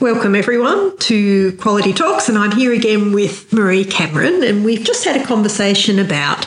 Welcome, 0.00 0.36
everyone, 0.36 0.96
to 0.98 1.54
Quality 1.54 1.92
Talks, 1.92 2.28
and 2.28 2.38
I'm 2.38 2.52
here 2.52 2.72
again 2.72 3.12
with 3.12 3.50
Maree 3.50 3.90
Cameron. 3.90 4.44
And 4.44 4.64
we've 4.64 4.84
just 4.84 5.04
had 5.04 5.20
a 5.20 5.26
conversation 5.26 5.98
about 5.98 6.46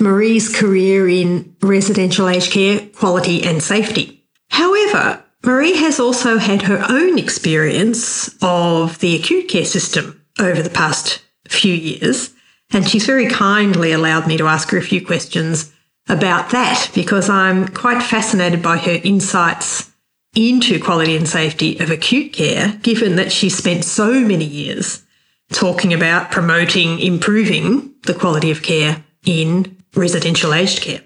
Maree's 0.00 0.52
career 0.52 1.08
in 1.08 1.54
residential 1.62 2.28
aged 2.28 2.50
care, 2.50 2.80
quality, 2.96 3.44
and 3.44 3.62
safety. 3.62 4.24
However, 4.48 5.22
Maree 5.42 5.76
has 5.76 6.00
also 6.00 6.38
had 6.38 6.62
her 6.62 6.84
own 6.88 7.16
experience 7.16 8.34
of 8.42 8.98
the 8.98 9.14
acute 9.14 9.46
care 9.46 9.66
system 9.66 10.20
over 10.40 10.60
the 10.60 10.68
past 10.68 11.22
few 11.46 11.74
years, 11.74 12.34
and 12.72 12.88
she's 12.88 13.06
very 13.06 13.28
kindly 13.28 13.92
allowed 13.92 14.26
me 14.26 14.36
to 14.36 14.48
ask 14.48 14.70
her 14.70 14.78
a 14.78 14.82
few 14.82 15.06
questions 15.06 15.72
about 16.08 16.50
that 16.50 16.90
because 16.92 17.28
I'm 17.28 17.68
quite 17.68 18.02
fascinated 18.02 18.64
by 18.64 18.78
her 18.78 18.98
insights 19.04 19.93
into 20.34 20.80
quality 20.80 21.16
and 21.16 21.28
safety 21.28 21.78
of 21.78 21.90
acute 21.90 22.32
care, 22.32 22.78
given 22.82 23.16
that 23.16 23.32
she 23.32 23.48
spent 23.48 23.84
so 23.84 24.12
many 24.20 24.44
years 24.44 25.04
talking 25.52 25.92
about 25.92 26.30
promoting, 26.30 26.98
improving 26.98 27.94
the 28.02 28.14
quality 28.14 28.50
of 28.50 28.62
care 28.62 29.04
in 29.24 29.76
residential 29.94 30.52
aged 30.52 30.82
care. 30.82 31.00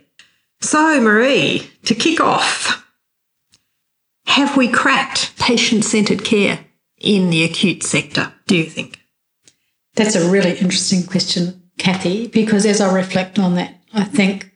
So, 0.60 1.00
Maree, 1.00 1.68
to 1.84 1.94
kick 1.94 2.20
off, 2.20 2.84
have 4.26 4.56
we 4.56 4.68
cracked 4.68 5.36
patient 5.38 5.84
centred 5.84 6.24
care 6.24 6.60
in 6.98 7.30
the 7.30 7.44
acute 7.44 7.82
sector, 7.82 8.32
do 8.46 8.56
you 8.56 8.64
think? 8.64 9.00
That's 9.94 10.16
a 10.16 10.30
really 10.30 10.58
interesting 10.58 11.04
question, 11.04 11.62
Kathy, 11.78 12.28
because 12.28 12.66
as 12.66 12.80
I 12.80 12.92
reflect 12.92 13.38
on 13.38 13.54
that, 13.54 13.74
I 13.92 14.04
think 14.04 14.52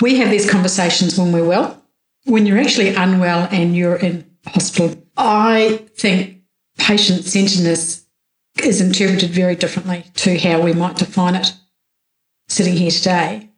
we 0.00 0.16
have 0.16 0.30
these 0.30 0.50
conversations 0.50 1.18
when 1.18 1.32
we're 1.32 1.46
well 1.46 1.82
when 2.28 2.46
you're 2.46 2.58
actually 2.58 2.94
unwell 2.94 3.48
and 3.50 3.74
you're 3.74 3.96
in 3.96 4.30
hospital, 4.46 5.02
I 5.16 5.86
think 5.96 6.42
patient 6.78 7.24
centeredness 7.24 8.06
is 8.62 8.80
interpreted 8.80 9.30
very 9.30 9.56
differently 9.56 10.04
to 10.14 10.38
how 10.38 10.60
we 10.60 10.72
might 10.72 10.96
define 10.96 11.34
it 11.34 11.54
sitting 12.48 12.74
here 12.74 12.90
today. 12.90 13.50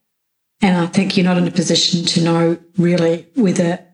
And 0.63 0.77
I 0.77 0.87
think 0.87 1.17
you're 1.17 1.25
not 1.25 1.39
in 1.39 1.49
a 1.49 1.51
position 1.51 2.05
to 2.05 2.23
know 2.23 2.59
really 2.77 3.29
whether 3.35 3.85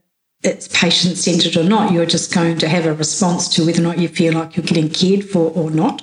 it's 0.42 0.68
patient 0.68 1.16
centered 1.16 1.56
or 1.56 1.64
not. 1.64 1.92
You're 1.92 2.06
just 2.06 2.34
going 2.34 2.58
to 2.58 2.68
have 2.68 2.86
a 2.86 2.94
response 2.94 3.48
to 3.55 3.64
whether 3.64 3.80
or 3.80 3.84
not 3.84 3.98
you 3.98 4.08
feel 4.08 4.34
like 4.34 4.56
you're 4.56 4.66
getting 4.66 4.90
cared 4.90 5.24
for 5.24 5.50
or 5.52 5.70
not, 5.70 6.02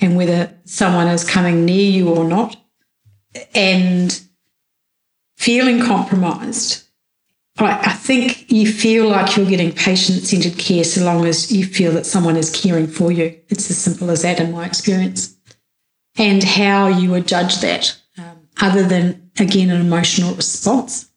and 0.00 0.16
whether 0.16 0.56
someone 0.64 1.08
is 1.08 1.28
coming 1.28 1.64
near 1.64 1.90
you 1.90 2.10
or 2.10 2.24
not. 2.24 2.56
And 3.54 4.18
feeling 5.36 5.82
compromised 5.82 6.85
I, 7.58 7.92
think 7.92 8.50
you 8.52 8.70
feel 8.70 9.08
like 9.08 9.36
you're 9.36 9.46
getting 9.46 9.72
patient 9.72 10.22
centered 10.22 10.58
care 10.58 10.84
so 10.84 11.04
long 11.04 11.24
as 11.24 11.50
you 11.50 11.64
feel 11.64 11.92
that 11.92 12.04
someone 12.04 12.36
is 12.36 12.50
caring 12.50 12.86
for 12.86 13.10
you. 13.10 13.38
It's 13.48 13.70
as 13.70 13.78
simple 13.78 14.10
as 14.10 14.22
that 14.22 14.40
in 14.40 14.52
my 14.52 14.66
experience. 14.66 15.34
And 16.18 16.42
how 16.42 16.88
you 16.88 17.10
would 17.10 17.26
judge 17.26 17.60
that, 17.60 17.98
um, 18.18 18.48
other 18.60 18.82
than, 18.82 19.30
again, 19.38 19.70
an 19.70 19.80
emotional 19.80 20.34
response 20.34 21.10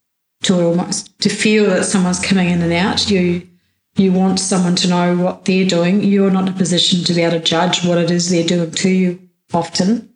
to 0.44 0.62
almost. 0.62 1.18
To 1.20 1.30
feel 1.30 1.66
that 1.68 1.86
someone's 1.86 2.20
coming 2.20 2.50
in 2.50 2.62
and 2.62 2.74
out, 2.74 3.10
you 3.10 3.48
you 3.96 4.14
want 4.14 4.40
someone 4.40 4.76
to 4.78 4.88
know 4.88 5.18
what 5.18 5.46
they're 5.46 5.68
doing. 5.68 6.04
You're 6.04 6.32
not 6.32 6.48
in 6.48 6.54
a 6.54 6.58
position 6.58 7.04
to 7.04 7.14
be 7.14 7.22
able 7.22 7.40
to 7.40 7.44
judge 7.44 7.86
what 7.86 7.98
it 7.98 8.10
is 8.10 8.30
they're 8.30 8.46
doing 8.46 8.72
to 8.72 8.90
you 8.90 9.30
often. 9.54 10.14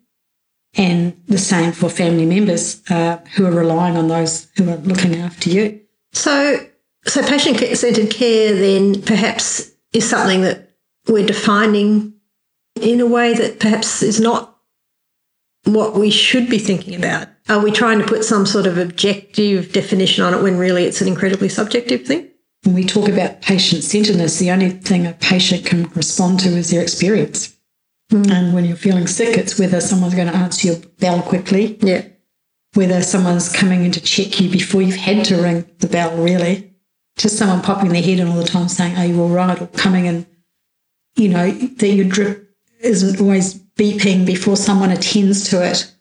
And 0.75 1.21
the 1.27 1.37
same 1.37 1.73
for 1.73 1.89
family 1.89 2.25
members 2.25 2.81
uh, 2.89 3.17
who 3.35 3.45
are 3.45 3.51
relying 3.51 3.97
on 3.97 4.07
those 4.07 4.47
who 4.55 4.69
are 4.69 4.77
looking 4.77 5.15
after 5.15 5.49
you. 5.49 5.82
So, 6.13 6.59
so 7.05 7.21
patient 7.23 7.57
centered 7.77 8.11
care 8.11 8.55
then 8.55 9.01
perhaps 9.01 9.71
is 9.91 10.09
something 10.09 10.41
that 10.41 10.69
we're 11.07 11.25
defining 11.25 12.13
in 12.75 13.01
a 13.01 13.05
way 13.05 13.33
that 13.33 13.59
perhaps 13.59 14.01
is 14.01 14.19
not 14.19 14.57
what 15.65 15.95
we 15.95 16.09
should 16.09 16.49
be 16.49 16.59
thinking 16.59 16.95
about. 16.95 17.27
Are 17.49 17.61
we 17.61 17.71
trying 17.71 17.99
to 17.99 18.05
put 18.05 18.23
some 18.23 18.45
sort 18.45 18.67
of 18.67 18.77
objective 18.77 19.73
definition 19.73 20.23
on 20.23 20.33
it 20.33 20.41
when 20.41 20.57
really 20.57 20.85
it's 20.85 21.01
an 21.01 21.07
incredibly 21.07 21.49
subjective 21.49 22.05
thing? 22.05 22.29
When 22.63 22.75
we 22.75 22.85
talk 22.85 23.09
about 23.09 23.41
patient 23.41 23.83
centeredness, 23.83 24.39
the 24.39 24.51
only 24.51 24.69
thing 24.69 25.05
a 25.05 25.13
patient 25.13 25.65
can 25.65 25.89
respond 25.89 26.39
to 26.41 26.49
is 26.49 26.69
their 26.69 26.81
experience. 26.81 27.53
Mm. 28.11 28.31
And 28.31 28.53
when 28.53 28.63
you're 28.63 28.77
feeling 28.77 29.07
sick, 29.07 29.37
it's 29.37 29.59
whether 29.59 29.81
someone's 29.81 30.15
going 30.15 30.29
to 30.29 30.35
answer 30.35 30.67
your 30.67 30.77
bell 30.99 31.21
quickly. 31.21 31.77
Yeah 31.81 32.03
whether 32.73 33.01
someone's 33.01 33.51
coming 33.51 33.83
in 33.85 33.91
to 33.91 34.01
check 34.01 34.39
you 34.39 34.49
before 34.49 34.81
you've 34.81 34.95
had 34.95 35.25
to 35.25 35.41
ring 35.41 35.65
the 35.79 35.87
bell, 35.87 36.15
really. 36.17 36.73
Just 37.17 37.37
someone 37.37 37.61
popping 37.61 37.89
their 37.89 38.01
head 38.01 38.19
in 38.19 38.27
all 38.27 38.37
the 38.37 38.43
time 38.43 38.67
saying, 38.67 38.97
Are 38.97 39.05
you 39.05 39.21
all 39.21 39.29
right? 39.29 39.61
Or 39.61 39.67
coming 39.67 40.05
in, 40.05 40.25
you 41.15 41.29
know, 41.29 41.51
that 41.51 41.89
your 41.89 42.05
drip 42.05 42.49
isn't 42.81 43.21
always 43.21 43.53
beeping 43.77 44.25
before 44.25 44.57
someone 44.57 44.91
attends 44.91 45.49
to 45.49 45.63
it, 45.63 45.91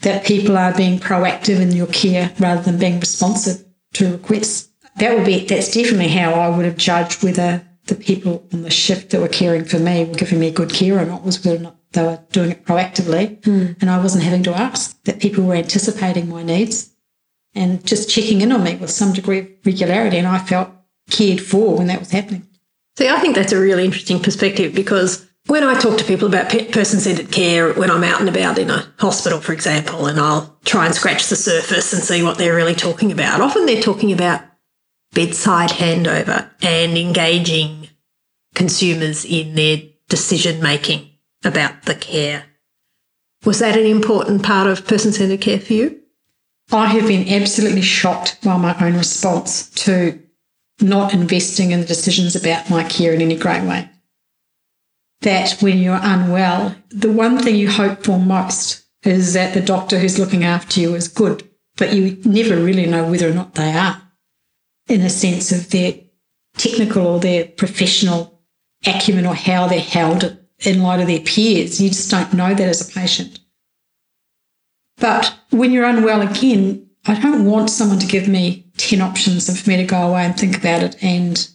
that 0.00 0.24
people 0.24 0.56
are 0.56 0.74
being 0.74 0.98
proactive 0.98 1.60
in 1.60 1.72
your 1.72 1.86
care 1.86 2.32
rather 2.38 2.62
than 2.62 2.78
being 2.78 3.00
responsive 3.00 3.64
to 3.94 4.12
requests. 4.12 4.68
That 4.96 5.16
would 5.16 5.26
be, 5.26 5.46
that's 5.46 5.72
definitely 5.72 6.08
how 6.08 6.32
I 6.32 6.48
would 6.48 6.64
have 6.64 6.76
judged 6.76 7.22
whether 7.22 7.67
the 7.88 7.94
people 7.94 8.46
on 8.52 8.62
the 8.62 8.70
shift 8.70 9.10
that 9.10 9.20
were 9.20 9.28
caring 9.28 9.64
for 9.64 9.78
me 9.78 10.04
were 10.04 10.14
giving 10.14 10.40
me 10.40 10.50
good 10.50 10.72
care 10.72 10.98
or 10.98 11.04
not, 11.04 11.24
was 11.24 11.44
whether 11.44 11.58
or 11.58 11.62
not 11.62 11.76
they 11.92 12.02
were 12.02 12.20
doing 12.32 12.50
it 12.50 12.64
proactively 12.64 13.40
mm. 13.40 13.76
and 13.80 13.90
I 13.90 13.98
wasn't 13.98 14.24
having 14.24 14.42
to 14.44 14.54
ask, 14.54 15.02
that 15.04 15.20
people 15.20 15.44
were 15.44 15.54
anticipating 15.54 16.28
my 16.28 16.42
needs 16.42 16.94
and 17.54 17.84
just 17.84 18.10
checking 18.10 18.40
in 18.40 18.52
on 18.52 18.62
me 18.62 18.76
with 18.76 18.90
some 18.90 19.12
degree 19.12 19.38
of 19.38 19.48
regularity. 19.64 20.18
And 20.18 20.26
I 20.26 20.38
felt 20.38 20.70
cared 21.10 21.40
for 21.40 21.76
when 21.76 21.86
that 21.86 21.98
was 21.98 22.10
happening. 22.10 22.46
See, 22.98 23.08
I 23.08 23.20
think 23.20 23.34
that's 23.34 23.52
a 23.52 23.60
really 23.60 23.84
interesting 23.84 24.20
perspective 24.20 24.74
because 24.74 25.26
when 25.46 25.64
I 25.64 25.78
talk 25.78 25.98
to 25.98 26.04
people 26.04 26.28
about 26.28 26.50
person 26.72 27.00
centered 27.00 27.32
care, 27.32 27.72
when 27.72 27.90
I'm 27.90 28.04
out 28.04 28.20
and 28.20 28.28
about 28.28 28.58
in 28.58 28.70
a 28.70 28.92
hospital, 28.98 29.40
for 29.40 29.52
example, 29.52 30.06
and 30.06 30.20
I'll 30.20 30.58
try 30.64 30.84
and 30.84 30.94
scratch 30.94 31.28
the 31.28 31.36
surface 31.36 31.92
and 31.92 32.02
see 32.02 32.22
what 32.22 32.36
they're 32.36 32.54
really 32.54 32.74
talking 32.74 33.10
about, 33.10 33.40
often 33.40 33.64
they're 33.64 33.80
talking 33.80 34.12
about 34.12 34.42
bedside 35.14 35.70
handover 35.70 36.50
and 36.60 36.98
engaging 36.98 37.77
consumers 38.54 39.24
in 39.24 39.54
their 39.54 39.82
decision 40.08 40.62
making 40.62 41.10
about 41.44 41.82
the 41.84 41.94
care. 41.94 42.44
Was 43.44 43.60
that 43.60 43.78
an 43.78 43.86
important 43.86 44.42
part 44.42 44.66
of 44.66 44.86
person 44.86 45.12
centered 45.12 45.40
care 45.40 45.60
for 45.60 45.72
you? 45.72 46.00
I 46.70 46.86
have 46.86 47.06
been 47.06 47.28
absolutely 47.28 47.82
shocked 47.82 48.38
by 48.42 48.56
my 48.56 48.76
own 48.84 48.96
response 48.96 49.70
to 49.70 50.20
not 50.80 51.14
investing 51.14 51.70
in 51.70 51.80
the 51.80 51.86
decisions 51.86 52.36
about 52.36 52.68
my 52.68 52.84
care 52.84 53.12
in 53.12 53.22
any 53.22 53.36
great 53.36 53.62
way. 53.62 53.88
That 55.22 55.60
when 55.60 55.78
you're 55.78 56.00
unwell, 56.00 56.76
the 56.90 57.10
one 57.10 57.38
thing 57.38 57.56
you 57.56 57.70
hope 57.70 58.04
for 58.04 58.18
most 58.18 58.84
is 59.02 59.32
that 59.32 59.54
the 59.54 59.60
doctor 59.60 59.98
who's 59.98 60.18
looking 60.18 60.44
after 60.44 60.80
you 60.80 60.94
is 60.94 61.08
good, 61.08 61.48
but 61.76 61.92
you 61.92 62.20
never 62.24 62.56
really 62.56 62.86
know 62.86 63.08
whether 63.08 63.30
or 63.30 63.34
not 63.34 63.54
they 63.54 63.72
are 63.72 64.02
in 64.88 65.00
a 65.00 65.10
sense 65.10 65.52
of 65.52 65.70
their 65.70 65.94
technical 66.56 67.06
or 67.06 67.20
their 67.20 67.46
professional 67.46 68.37
acumen 68.86 69.26
or 69.26 69.34
how 69.34 69.66
they're 69.66 69.80
held 69.80 70.38
in 70.60 70.82
light 70.82 71.00
of 71.00 71.06
their 71.06 71.20
peers. 71.20 71.80
You 71.80 71.88
just 71.88 72.10
don't 72.10 72.34
know 72.34 72.54
that 72.54 72.68
as 72.68 72.88
a 72.88 72.92
patient. 72.92 73.40
But 74.98 75.34
when 75.50 75.70
you're 75.70 75.84
unwell 75.84 76.22
again, 76.22 76.88
I 77.06 77.18
don't 77.18 77.46
want 77.46 77.70
someone 77.70 77.98
to 78.00 78.06
give 78.06 78.28
me 78.28 78.66
10 78.76 79.00
options 79.00 79.48
and 79.48 79.58
for 79.58 79.70
me 79.70 79.76
to 79.76 79.84
go 79.84 80.08
away 80.08 80.24
and 80.24 80.36
think 80.36 80.56
about 80.56 80.82
it 80.82 81.02
and 81.02 81.48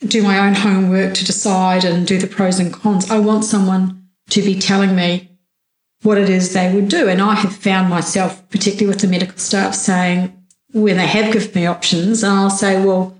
do 0.00 0.22
my 0.22 0.38
own 0.46 0.54
homework 0.54 1.14
to 1.14 1.24
decide 1.24 1.84
and 1.84 2.06
do 2.06 2.18
the 2.18 2.26
pros 2.26 2.58
and 2.58 2.72
cons. 2.72 3.10
I 3.10 3.18
want 3.20 3.44
someone 3.44 4.08
to 4.30 4.42
be 4.42 4.58
telling 4.58 4.96
me 4.96 5.30
what 6.02 6.18
it 6.18 6.28
is 6.28 6.52
they 6.52 6.74
would 6.74 6.88
do. 6.88 7.08
And 7.08 7.22
I 7.22 7.34
have 7.34 7.56
found 7.56 7.88
myself, 7.88 8.48
particularly 8.50 8.88
with 8.88 9.00
the 9.00 9.08
medical 9.08 9.38
staff, 9.38 9.74
saying, 9.74 10.36
when 10.72 10.96
they 10.96 11.06
have 11.06 11.32
given 11.32 11.54
me 11.54 11.66
options, 11.66 12.22
and 12.22 12.32
I'll 12.32 12.50
say, 12.50 12.84
well, 12.84 13.13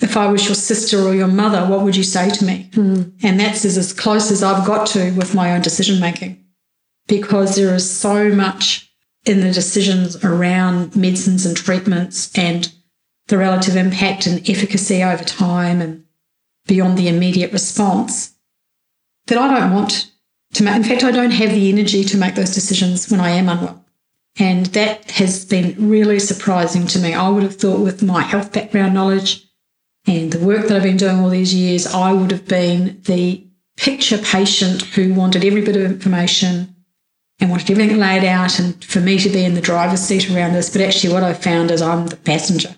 if 0.00 0.16
I 0.16 0.26
was 0.28 0.46
your 0.46 0.54
sister 0.54 0.98
or 1.00 1.14
your 1.14 1.28
mother, 1.28 1.66
what 1.66 1.82
would 1.82 1.96
you 1.96 2.02
say 2.02 2.30
to 2.30 2.44
me? 2.44 2.70
Mm. 2.72 3.12
And 3.22 3.38
that's 3.38 3.64
as, 3.64 3.76
as 3.76 3.92
close 3.92 4.30
as 4.30 4.42
I've 4.42 4.66
got 4.66 4.86
to 4.88 5.12
with 5.12 5.34
my 5.34 5.54
own 5.54 5.62
decision 5.62 6.00
making 6.00 6.42
because 7.06 7.56
there 7.56 7.74
is 7.74 7.90
so 7.90 8.30
much 8.30 8.90
in 9.26 9.40
the 9.40 9.52
decisions 9.52 10.22
around 10.24 10.96
medicines 10.96 11.44
and 11.44 11.56
treatments 11.56 12.30
and 12.38 12.72
the 13.28 13.36
relative 13.36 13.76
impact 13.76 14.26
and 14.26 14.48
efficacy 14.48 15.02
over 15.02 15.24
time 15.24 15.80
and 15.80 16.04
beyond 16.66 16.96
the 16.96 17.08
immediate 17.08 17.52
response 17.52 18.34
that 19.26 19.38
I 19.38 19.48
don't 19.48 19.74
want 19.74 20.10
to 20.54 20.62
make. 20.62 20.76
In 20.76 20.84
fact, 20.84 21.04
I 21.04 21.10
don't 21.10 21.30
have 21.30 21.50
the 21.50 21.68
energy 21.68 22.04
to 22.04 22.16
make 22.16 22.34
those 22.34 22.54
decisions 22.54 23.10
when 23.10 23.20
I 23.20 23.30
am 23.30 23.48
unwell. 23.48 23.84
And 24.38 24.66
that 24.66 25.10
has 25.12 25.44
been 25.44 25.74
really 25.90 26.18
surprising 26.18 26.86
to 26.88 26.98
me. 26.98 27.12
I 27.12 27.28
would 27.28 27.42
have 27.42 27.56
thought, 27.56 27.80
with 27.80 28.02
my 28.02 28.22
health 28.22 28.52
background 28.52 28.94
knowledge, 28.94 29.49
and 30.06 30.32
the 30.32 30.44
work 30.44 30.66
that 30.66 30.76
I've 30.76 30.82
been 30.82 30.96
doing 30.96 31.20
all 31.20 31.28
these 31.28 31.54
years, 31.54 31.86
I 31.86 32.12
would 32.12 32.30
have 32.30 32.48
been 32.48 33.00
the 33.04 33.46
picture 33.76 34.18
patient 34.18 34.82
who 34.82 35.14
wanted 35.14 35.44
every 35.44 35.62
bit 35.62 35.76
of 35.76 35.82
information 35.82 36.74
and 37.38 37.50
wanted 37.50 37.70
everything 37.70 37.98
laid 37.98 38.24
out 38.24 38.58
and 38.58 38.82
for 38.84 39.00
me 39.00 39.18
to 39.18 39.28
be 39.28 39.44
in 39.44 39.54
the 39.54 39.60
driver's 39.60 40.00
seat 40.00 40.30
around 40.30 40.52
this. 40.52 40.70
But 40.70 40.82
actually, 40.82 41.12
what 41.12 41.22
I've 41.22 41.42
found 41.42 41.70
is 41.70 41.82
I'm 41.82 42.06
the 42.06 42.16
passenger 42.16 42.74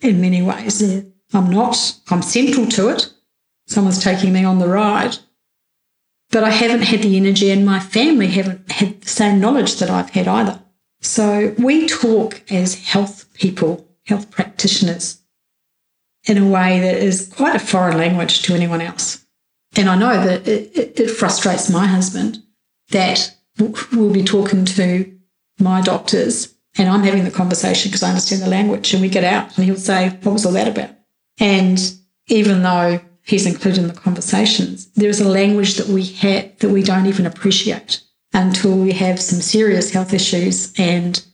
in 0.00 0.20
many 0.20 0.42
ways. 0.42 0.82
Yeah. 0.82 1.02
I'm 1.32 1.50
not, 1.50 1.96
I'm 2.08 2.22
central 2.22 2.66
to 2.66 2.88
it, 2.88 3.12
someone's 3.66 4.02
taking 4.02 4.32
me 4.32 4.44
on 4.44 4.58
the 4.58 4.68
ride. 4.68 5.18
But 6.30 6.44
I 6.44 6.50
haven't 6.50 6.82
had 6.82 7.02
the 7.02 7.16
energy, 7.16 7.50
and 7.50 7.64
my 7.64 7.80
family 7.80 8.26
haven't 8.26 8.70
had 8.70 9.00
the 9.00 9.08
same 9.08 9.40
knowledge 9.40 9.76
that 9.76 9.88
I've 9.88 10.10
had 10.10 10.28
either. 10.28 10.62
So 11.00 11.54
we 11.58 11.86
talk 11.88 12.42
as 12.50 12.74
health 12.74 13.32
people, 13.34 13.88
health 14.04 14.30
practitioners, 14.30 15.17
in 16.28 16.38
a 16.38 16.46
way 16.46 16.78
that 16.80 16.98
is 16.98 17.32
quite 17.34 17.56
a 17.56 17.58
foreign 17.58 17.96
language 17.96 18.42
to 18.42 18.54
anyone 18.54 18.80
else. 18.80 19.24
And 19.76 19.88
I 19.88 19.96
know 19.96 20.24
that 20.24 20.46
it, 20.46 20.76
it, 20.76 21.00
it 21.00 21.10
frustrates 21.10 21.70
my 21.70 21.86
husband 21.86 22.42
that 22.90 23.34
we'll 23.92 24.12
be 24.12 24.22
talking 24.22 24.64
to 24.64 25.18
my 25.58 25.80
doctors 25.80 26.54
and 26.76 26.88
I'm 26.88 27.02
having 27.02 27.24
the 27.24 27.30
conversation 27.30 27.88
because 27.88 28.02
I 28.02 28.10
understand 28.10 28.42
the 28.42 28.48
language 28.48 28.92
and 28.92 29.02
we 29.02 29.08
get 29.08 29.24
out 29.24 29.56
and 29.56 29.64
he'll 29.64 29.76
say, 29.76 30.10
What 30.22 30.32
was 30.32 30.46
all 30.46 30.52
that 30.52 30.68
about? 30.68 30.90
And 31.40 31.80
even 32.28 32.62
though 32.62 33.00
he's 33.22 33.46
included 33.46 33.80
in 33.80 33.88
the 33.88 33.94
conversations, 33.94 34.90
there 34.92 35.10
is 35.10 35.20
a 35.20 35.28
language 35.28 35.76
that 35.76 35.88
we 35.88 36.04
have 36.04 36.56
that 36.58 36.68
we 36.68 36.82
don't 36.82 37.06
even 37.06 37.26
appreciate 37.26 38.02
until 38.32 38.76
we 38.76 38.92
have 38.92 39.20
some 39.20 39.40
serious 39.40 39.90
health 39.90 40.12
issues 40.12 40.72
and 40.78 41.24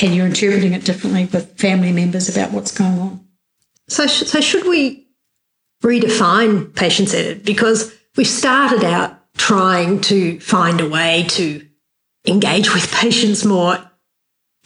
and 0.00 0.14
you're 0.14 0.26
interpreting 0.26 0.72
it 0.72 0.84
differently 0.84 1.26
with 1.26 1.56
family 1.56 1.92
members 1.92 2.28
about 2.28 2.50
what's 2.50 2.76
going 2.76 2.98
on. 2.98 3.23
So, 3.88 4.06
so 4.06 4.40
should 4.40 4.66
we 4.66 5.06
redefine 5.82 6.74
patient 6.74 7.10
centered? 7.10 7.44
Because 7.44 7.94
we 8.16 8.24
started 8.24 8.84
out 8.84 9.18
trying 9.36 10.00
to 10.02 10.40
find 10.40 10.80
a 10.80 10.88
way 10.88 11.24
to 11.28 11.66
engage 12.26 12.72
with 12.72 12.90
patients 12.92 13.44
more 13.44 13.78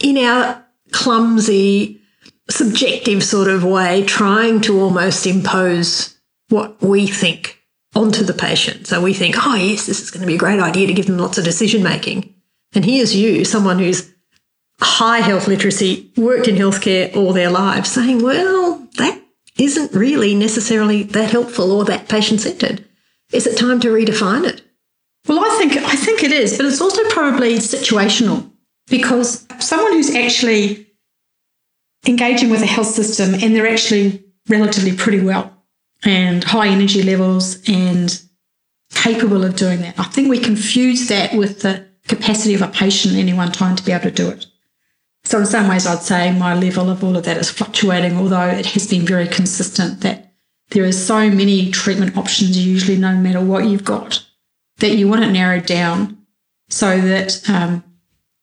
in 0.00 0.18
our 0.18 0.64
clumsy, 0.92 2.00
subjective 2.48 3.24
sort 3.24 3.48
of 3.48 3.64
way, 3.64 4.04
trying 4.04 4.60
to 4.62 4.80
almost 4.80 5.26
impose 5.26 6.16
what 6.48 6.80
we 6.80 7.06
think 7.06 7.58
onto 7.94 8.22
the 8.22 8.34
patient. 8.34 8.86
So 8.86 9.02
we 9.02 9.12
think, 9.12 9.34
oh, 9.38 9.54
yes, 9.54 9.86
this 9.86 10.00
is 10.00 10.10
going 10.10 10.20
to 10.20 10.26
be 10.26 10.36
a 10.36 10.38
great 10.38 10.60
idea 10.60 10.86
to 10.86 10.94
give 10.94 11.06
them 11.06 11.18
lots 11.18 11.38
of 11.38 11.44
decision 11.44 11.82
making. 11.82 12.34
And 12.74 12.84
here's 12.84 13.16
you, 13.16 13.44
someone 13.44 13.78
who's 13.78 14.12
high 14.80 15.20
health 15.20 15.48
literacy, 15.48 16.12
worked 16.16 16.48
in 16.48 16.56
healthcare 16.56 17.14
all 17.16 17.32
their 17.32 17.50
lives, 17.50 17.90
saying, 17.90 18.22
well, 18.22 18.86
that 18.96 19.20
isn't 19.58 19.92
really 19.92 20.34
necessarily 20.34 21.02
that 21.02 21.30
helpful 21.30 21.72
or 21.72 21.84
that 21.84 22.08
patient 22.08 22.40
centered. 22.40 22.84
Is 23.32 23.46
it 23.46 23.58
time 23.58 23.80
to 23.80 23.88
redefine 23.88 24.46
it? 24.46 24.62
Well, 25.26 25.40
I 25.40 25.58
think 25.58 25.76
I 25.76 25.96
think 25.96 26.22
it 26.22 26.32
is, 26.32 26.56
but 26.56 26.64
it's 26.66 26.80
also 26.80 27.02
probably 27.10 27.56
situational 27.56 28.50
because 28.88 29.46
someone 29.58 29.92
who's 29.92 30.14
actually 30.14 30.86
engaging 32.06 32.48
with 32.48 32.60
the 32.60 32.66
health 32.66 32.86
system 32.86 33.34
and 33.34 33.54
they're 33.54 33.68
actually 33.68 34.24
relatively 34.48 34.96
pretty 34.96 35.20
well 35.20 35.52
and 36.04 36.44
high 36.44 36.68
energy 36.68 37.02
levels 37.02 37.58
and 37.68 38.22
capable 38.94 39.44
of 39.44 39.56
doing 39.56 39.80
that. 39.80 39.98
I 39.98 40.04
think 40.04 40.28
we 40.28 40.38
confuse 40.38 41.08
that 41.08 41.34
with 41.34 41.60
the 41.60 41.86
capacity 42.06 42.54
of 42.54 42.62
a 42.62 42.68
patient 42.68 43.14
at 43.14 43.20
any 43.20 43.34
one 43.34 43.52
time 43.52 43.76
to 43.76 43.84
be 43.84 43.92
able 43.92 44.04
to 44.04 44.10
do 44.10 44.30
it. 44.30 44.46
So 45.24 45.40
in 45.40 45.46
some 45.46 45.68
ways, 45.68 45.86
I'd 45.86 46.02
say 46.02 46.32
my 46.32 46.54
level 46.54 46.88
of 46.90 47.04
all 47.04 47.16
of 47.16 47.24
that 47.24 47.36
is 47.36 47.50
fluctuating, 47.50 48.16
although 48.16 48.48
it 48.48 48.66
has 48.66 48.86
been 48.86 49.04
very 49.04 49.28
consistent 49.28 50.00
that 50.00 50.32
there 50.70 50.84
are 50.84 50.92
so 50.92 51.30
many 51.30 51.70
treatment 51.70 52.16
options 52.16 52.64
usually 52.64 52.98
no 52.98 53.14
matter 53.16 53.40
what 53.40 53.64
you've 53.64 53.84
got 53.84 54.24
that 54.78 54.96
you 54.96 55.08
want 55.08 55.24
it 55.24 55.30
narrowed 55.30 55.66
down 55.66 56.18
so 56.68 57.00
that 57.00 57.48
um, 57.48 57.82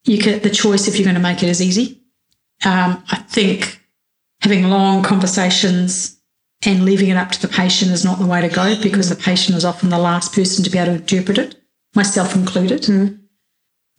you 0.04 0.20
get 0.20 0.42
the 0.42 0.50
choice 0.50 0.86
if 0.86 0.96
you're 0.96 1.04
going 1.04 1.14
to 1.14 1.20
make 1.20 1.42
it 1.42 1.48
as 1.48 1.62
easy. 1.62 2.02
Um, 2.64 3.02
I 3.10 3.16
think 3.28 3.80
having 4.40 4.68
long 4.68 5.02
conversations 5.02 6.18
and 6.64 6.84
leaving 6.84 7.08
it 7.08 7.16
up 7.16 7.30
to 7.32 7.40
the 7.40 7.48
patient 7.48 7.90
is 7.90 8.04
not 8.04 8.18
the 8.18 8.26
way 8.26 8.40
to 8.40 8.48
go 8.48 8.80
because 8.82 9.08
the 9.08 9.16
patient 9.16 9.56
is 9.56 9.64
often 9.64 9.90
the 9.90 9.98
last 9.98 10.34
person 10.34 10.64
to 10.64 10.70
be 10.70 10.78
able 10.78 10.92
to 10.92 11.00
interpret 11.00 11.38
it, 11.38 11.56
myself 11.94 12.34
included. 12.34 12.82
Mm. 12.82 13.20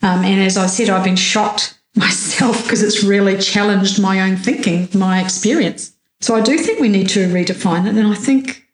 Um, 0.01 0.23
and 0.23 0.41
as 0.41 0.57
I 0.57 0.67
said, 0.67 0.89
I've 0.89 1.03
been 1.03 1.15
shocked 1.15 1.76
myself 1.97 2.63
because 2.63 2.83
it's 2.83 3.03
really 3.03 3.37
challenged 3.37 4.01
my 4.01 4.21
own 4.21 4.37
thinking, 4.37 4.87
my 4.93 5.21
experience. 5.21 5.93
So 6.21 6.35
I 6.35 6.41
do 6.41 6.57
think 6.57 6.79
we 6.79 6.89
need 6.89 7.09
to 7.09 7.27
redefine 7.27 7.87
it. 7.87 7.95
And 7.95 8.07
I 8.07 8.15
think 8.15 8.65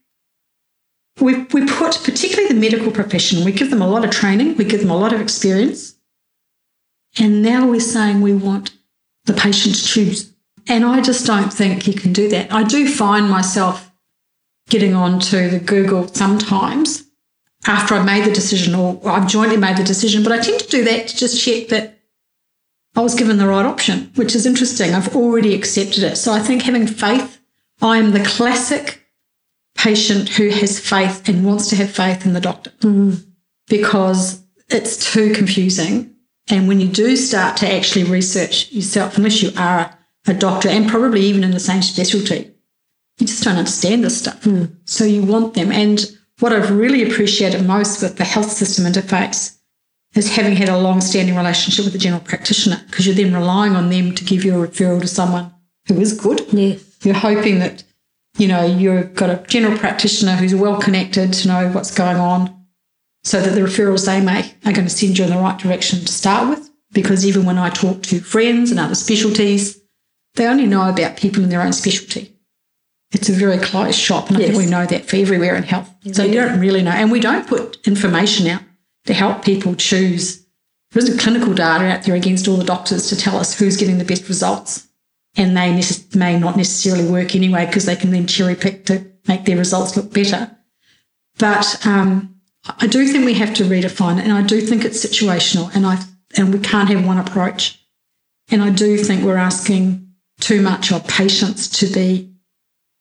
we, 1.20 1.44
we 1.54 1.66
put, 1.66 2.02
particularly 2.04 2.54
the 2.54 2.60
medical 2.60 2.92
profession, 2.92 3.46
we 3.46 3.52
give 3.52 3.70
them 3.70 3.82
a 3.82 3.88
lot 3.88 4.04
of 4.04 4.12
training, 4.12 4.58
we 4.58 4.66
give 4.66 4.82
them 4.82 4.92
a 4.92 4.98
lot 4.98 5.14
of 5.14 5.22
experience. 5.22 5.96
And 7.20 7.42
now 7.42 7.68
we're 7.68 7.80
saying 7.80 8.22
we 8.22 8.34
want 8.34 8.72
the 9.26 9.34
patient 9.34 9.76
to 9.76 9.84
choose. 9.84 10.34
And 10.68 10.86
I 10.86 11.02
just 11.02 11.26
don't 11.28 11.54
think 11.54 11.88
you 11.88 11.94
can 11.94 12.14
do 12.14 12.30
that. 12.30 12.52
I 12.52 12.64
do 12.64 12.88
find 12.88 13.30
myself 13.30 13.92
getting 14.70 14.96
onto 14.96 15.50
the 15.50 15.60
Google 15.60 16.08
sometimes 16.08 17.04
after 17.68 17.96
I've 17.96 18.06
made 18.06 18.26
the 18.26 18.32
decision 18.32 18.74
or 18.76 19.00
I've 19.06 19.28
jointly 19.28 19.58
made 19.58 19.78
the 19.78 19.84
decision, 19.84 20.24
but 20.24 20.32
I 20.32 20.40
tend 20.40 20.60
to 20.62 20.70
do 20.70 20.84
that 20.86 21.10
to 21.10 21.18
just 21.18 21.44
check 21.44 21.68
that 21.68 22.00
I 22.96 23.02
was 23.02 23.16
given 23.16 23.38
the 23.38 23.48
right 23.48 23.66
option, 23.66 24.12
which 24.16 24.36
is 24.36 24.46
interesting. 24.46 24.94
I've 24.94 25.16
already 25.16 25.56
accepted 25.56 26.04
it. 26.04 26.16
So 26.16 26.32
I 26.32 26.40
think 26.40 26.62
having 26.62 26.86
faith, 26.86 27.42
I 27.82 27.98
am 27.98 28.12
the 28.12 28.24
classic 28.24 29.04
patient 29.76 30.30
who 30.30 30.50
has 30.50 30.80
faith 30.80 31.28
and 31.28 31.46
wants 31.46 31.70
to 31.70 31.76
have 31.76 31.90
faith 31.90 32.26
in 32.26 32.34
the 32.34 32.42
doctor 32.42 32.72
mm. 32.82 33.26
because 33.68 34.44
it's 34.70 35.12
too 35.12 35.34
confusing. 35.34 36.16
And 36.50 36.68
when 36.68 36.80
you 36.80 36.88
do 36.88 37.16
start 37.16 37.58
to 37.58 37.74
actually 37.74 38.06
research 38.06 38.72
yourself, 38.72 39.18
unless 39.18 39.42
you 39.42 39.52
are 39.58 39.98
a 40.28 40.34
doctor 40.34 40.70
and 40.70 40.88
probably 40.88 41.22
even 41.22 41.44
in 41.44 41.52
the 41.52 41.60
same 41.60 41.82
specialty, 41.82 42.52
you 43.20 43.28
just 43.28 43.44
don't 43.44 43.58
understand 43.58 44.04
this 44.04 44.20
stuff. 44.20 44.42
Mm. 44.44 44.76
So 44.86 45.04
you 45.04 45.24
want 45.24 45.54
them. 45.54 45.72
And 45.72 46.06
what 46.40 46.54
I've 46.54 46.72
really 46.72 47.10
appreciated 47.10 47.66
most 47.66 48.02
with 48.02 48.18
the 48.18 48.24
health 48.24 48.52
system 48.52 48.86
interface 48.86 49.53
is 50.16 50.36
having 50.36 50.56
had 50.56 50.70
a 50.70 50.78
long 50.78 51.02
standing 51.02 51.36
relationship 51.36 51.86
with 51.86 51.96
a 51.96 51.98
general 51.98 52.22
practitioner 52.22 52.82
because 52.88 53.06
you're 53.06 53.16
then 53.16 53.34
relying 53.34 53.76
on 53.76 53.90
them 53.90 54.14
to 54.16 54.24
give 54.24 54.44
you 54.44 54.62
a 54.62 54.68
referral 54.68 55.02
to 55.02 55.08
someone 55.08 55.54
who 55.88 56.00
is 56.00 56.20
good. 56.20 56.42
Yes. 56.54 56.84
You're 57.04 57.16
hoping 57.16 57.60
that 57.60 57.84
you 58.38 58.48
know, 58.48 58.66
you've 58.66 59.14
got 59.14 59.30
a 59.30 59.44
general 59.48 59.78
practitioner 59.78 60.36
who's 60.36 60.56
well 60.56 60.82
connected 60.82 61.34
to 61.34 61.48
know 61.48 61.70
what's 61.72 61.94
going 61.94 62.18
on 62.18 62.66
so 63.24 63.42
that 63.42 63.52
the 63.52 63.62
referrals 63.62 64.06
they 64.06 64.22
make 64.22 64.56
are 64.66 64.74
going 64.74 64.88
to 64.88 64.90
send 64.90 65.18
you 65.18 65.26
in 65.26 65.30
the 65.30 65.38
right 65.38 65.60
direction 65.60 66.00
to 66.00 66.12
start 66.12 66.50
with. 66.50 66.70
Because 66.92 67.26
even 67.26 67.46
when 67.46 67.58
I 67.58 67.70
talk 67.70 68.04
to 68.04 68.20
friends 68.20 68.70
and 68.70 68.80
other 68.80 68.96
specialties, 68.96 69.82
they 70.36 70.48
only 70.48 70.66
know 70.66 70.90
about 70.90 71.18
people 71.18 71.44
in 71.44 71.50
their 71.50 71.62
own 71.62 71.74
specialty. 71.74 72.36
It's 73.12 73.30
a 73.30 73.34
very 73.34 73.60
closed 73.60 74.00
shop, 74.00 74.30
and 74.30 74.40
yes. 74.40 74.50
I 74.50 74.52
think 74.54 74.64
we 74.66 74.70
know 74.70 74.86
that 74.88 75.06
for 75.06 75.16
everywhere 75.16 75.56
in 75.56 75.64
health. 75.64 75.94
So 76.12 76.24
you 76.24 76.34
don't 76.34 76.60
really 76.60 76.82
know. 76.82 76.92
And 76.92 77.12
we 77.12 77.20
don't 77.20 77.48
put 77.48 77.78
information 77.88 78.48
out 78.48 78.62
to 79.06 79.14
help 79.14 79.44
people 79.44 79.76
choose. 79.76 80.46
There 80.92 81.04
isn't 81.04 81.20
clinical 81.20 81.54
data 81.54 81.86
out 81.86 82.04
there 82.04 82.16
against 82.16 82.48
all 82.48 82.58
the 82.58 82.64
doctors 82.64 83.08
to 83.10 83.16
tell 83.16 83.38
us 83.38 83.58
who's 83.58 83.78
getting 83.78 83.98
the 83.98 84.06
best 84.06 84.28
results 84.28 84.88
and 85.36 85.58
they 85.58 85.82
may 86.16 86.38
not 86.38 86.58
necessarily 86.58 87.10
work 87.10 87.36
anyway 87.36 87.66
because 87.66 87.86
they 87.86 87.96
can 87.96 88.12
then 88.12 88.28
cherry 88.28 88.56
pick 88.56 88.86
to 88.86 89.06
make 89.28 89.46
their 89.46 89.58
results 89.58 89.98
look 89.98 90.14
better. 90.14 90.56
But 91.40 91.86
um, 91.86 92.36
I 92.80 92.88
do 92.88 93.08
think 93.08 93.26
we 93.26 93.34
have 93.36 93.54
to 93.56 93.64
redefine 93.64 94.20
it, 94.20 94.24
and 94.24 94.34
I 94.34 94.44
do 94.44 94.62
think 94.62 94.86
it's 94.86 95.04
situational, 95.04 95.74
and 95.76 95.86
I 95.86 96.04
and 96.36 96.54
we 96.54 96.60
can't 96.60 96.90
have 96.90 97.06
one 97.06 97.18
approach. 97.18 97.80
And 98.50 98.62
I 98.62 98.70
do 98.70 98.98
think 98.98 99.24
we're 99.24 99.38
asking 99.38 100.08
too 100.40 100.62
much 100.62 100.92
of 100.92 101.08
patients 101.08 101.68
to 101.80 101.88
be 101.88 102.32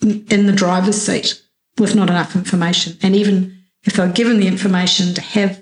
in 0.01 0.47
the 0.47 0.53
driver's 0.53 1.01
seat 1.01 1.43
with 1.79 1.95
not 1.95 2.11
enough 2.11 2.37
information. 2.37 2.97
And 3.03 3.17
even 3.17 3.57
if 3.85 3.95
they're 3.95 4.09
given 4.09 4.39
the 4.39 4.47
information 4.47 5.15
to 5.15 5.21
have 5.21 5.62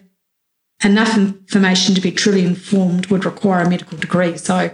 enough 0.82 1.16
information 1.16 1.94
to 1.94 2.00
be 2.00 2.10
truly 2.10 2.44
informed 2.44 3.06
would 3.06 3.24
require 3.24 3.64
a 3.64 3.70
medical 3.70 3.98
degree. 3.98 4.36
So 4.36 4.70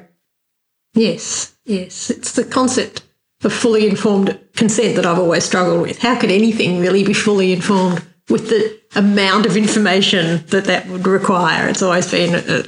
Yes, 0.97 1.55
yes. 1.67 2.11
It's 2.11 2.33
the 2.33 2.45
concept 2.45 3.03
of 3.45 3.53
fully 3.53 3.87
informed 3.87 4.41
consent 4.57 4.97
that 4.97 5.05
I've 5.05 5.19
always 5.19 5.45
struggled 5.45 5.83
with. 5.83 5.99
How 5.99 6.19
could 6.19 6.31
anything 6.31 6.81
really 6.81 7.05
be 7.05 7.13
fully 7.13 7.53
informed 7.53 8.03
with 8.31 8.49
the 8.49 8.81
amount 8.97 9.45
of 9.45 9.59
information 9.59 10.45
that 10.47 10.65
that 10.65 10.89
would 10.89 11.07
require? 11.07 11.69
It's 11.69 11.83
always 11.83 12.11
been 12.11 12.35
a, 12.35 12.65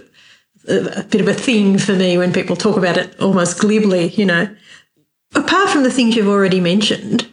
a, 0.69 1.01
a 1.01 1.05
bit 1.05 1.23
of 1.23 1.29
a 1.29 1.35
thing 1.35 1.79
for 1.79 1.95
me 1.95 2.19
when 2.19 2.35
people 2.35 2.55
talk 2.55 2.77
about 2.77 2.99
it 2.99 3.19
almost 3.19 3.61
glibly, 3.61 4.09
you 4.09 4.27
know. 4.27 4.55
Apart 5.35 5.71
from 5.71 5.83
the 5.83 5.91
things 5.91 6.15
you've 6.15 6.29
already 6.29 6.61
mentioned, 6.61 7.27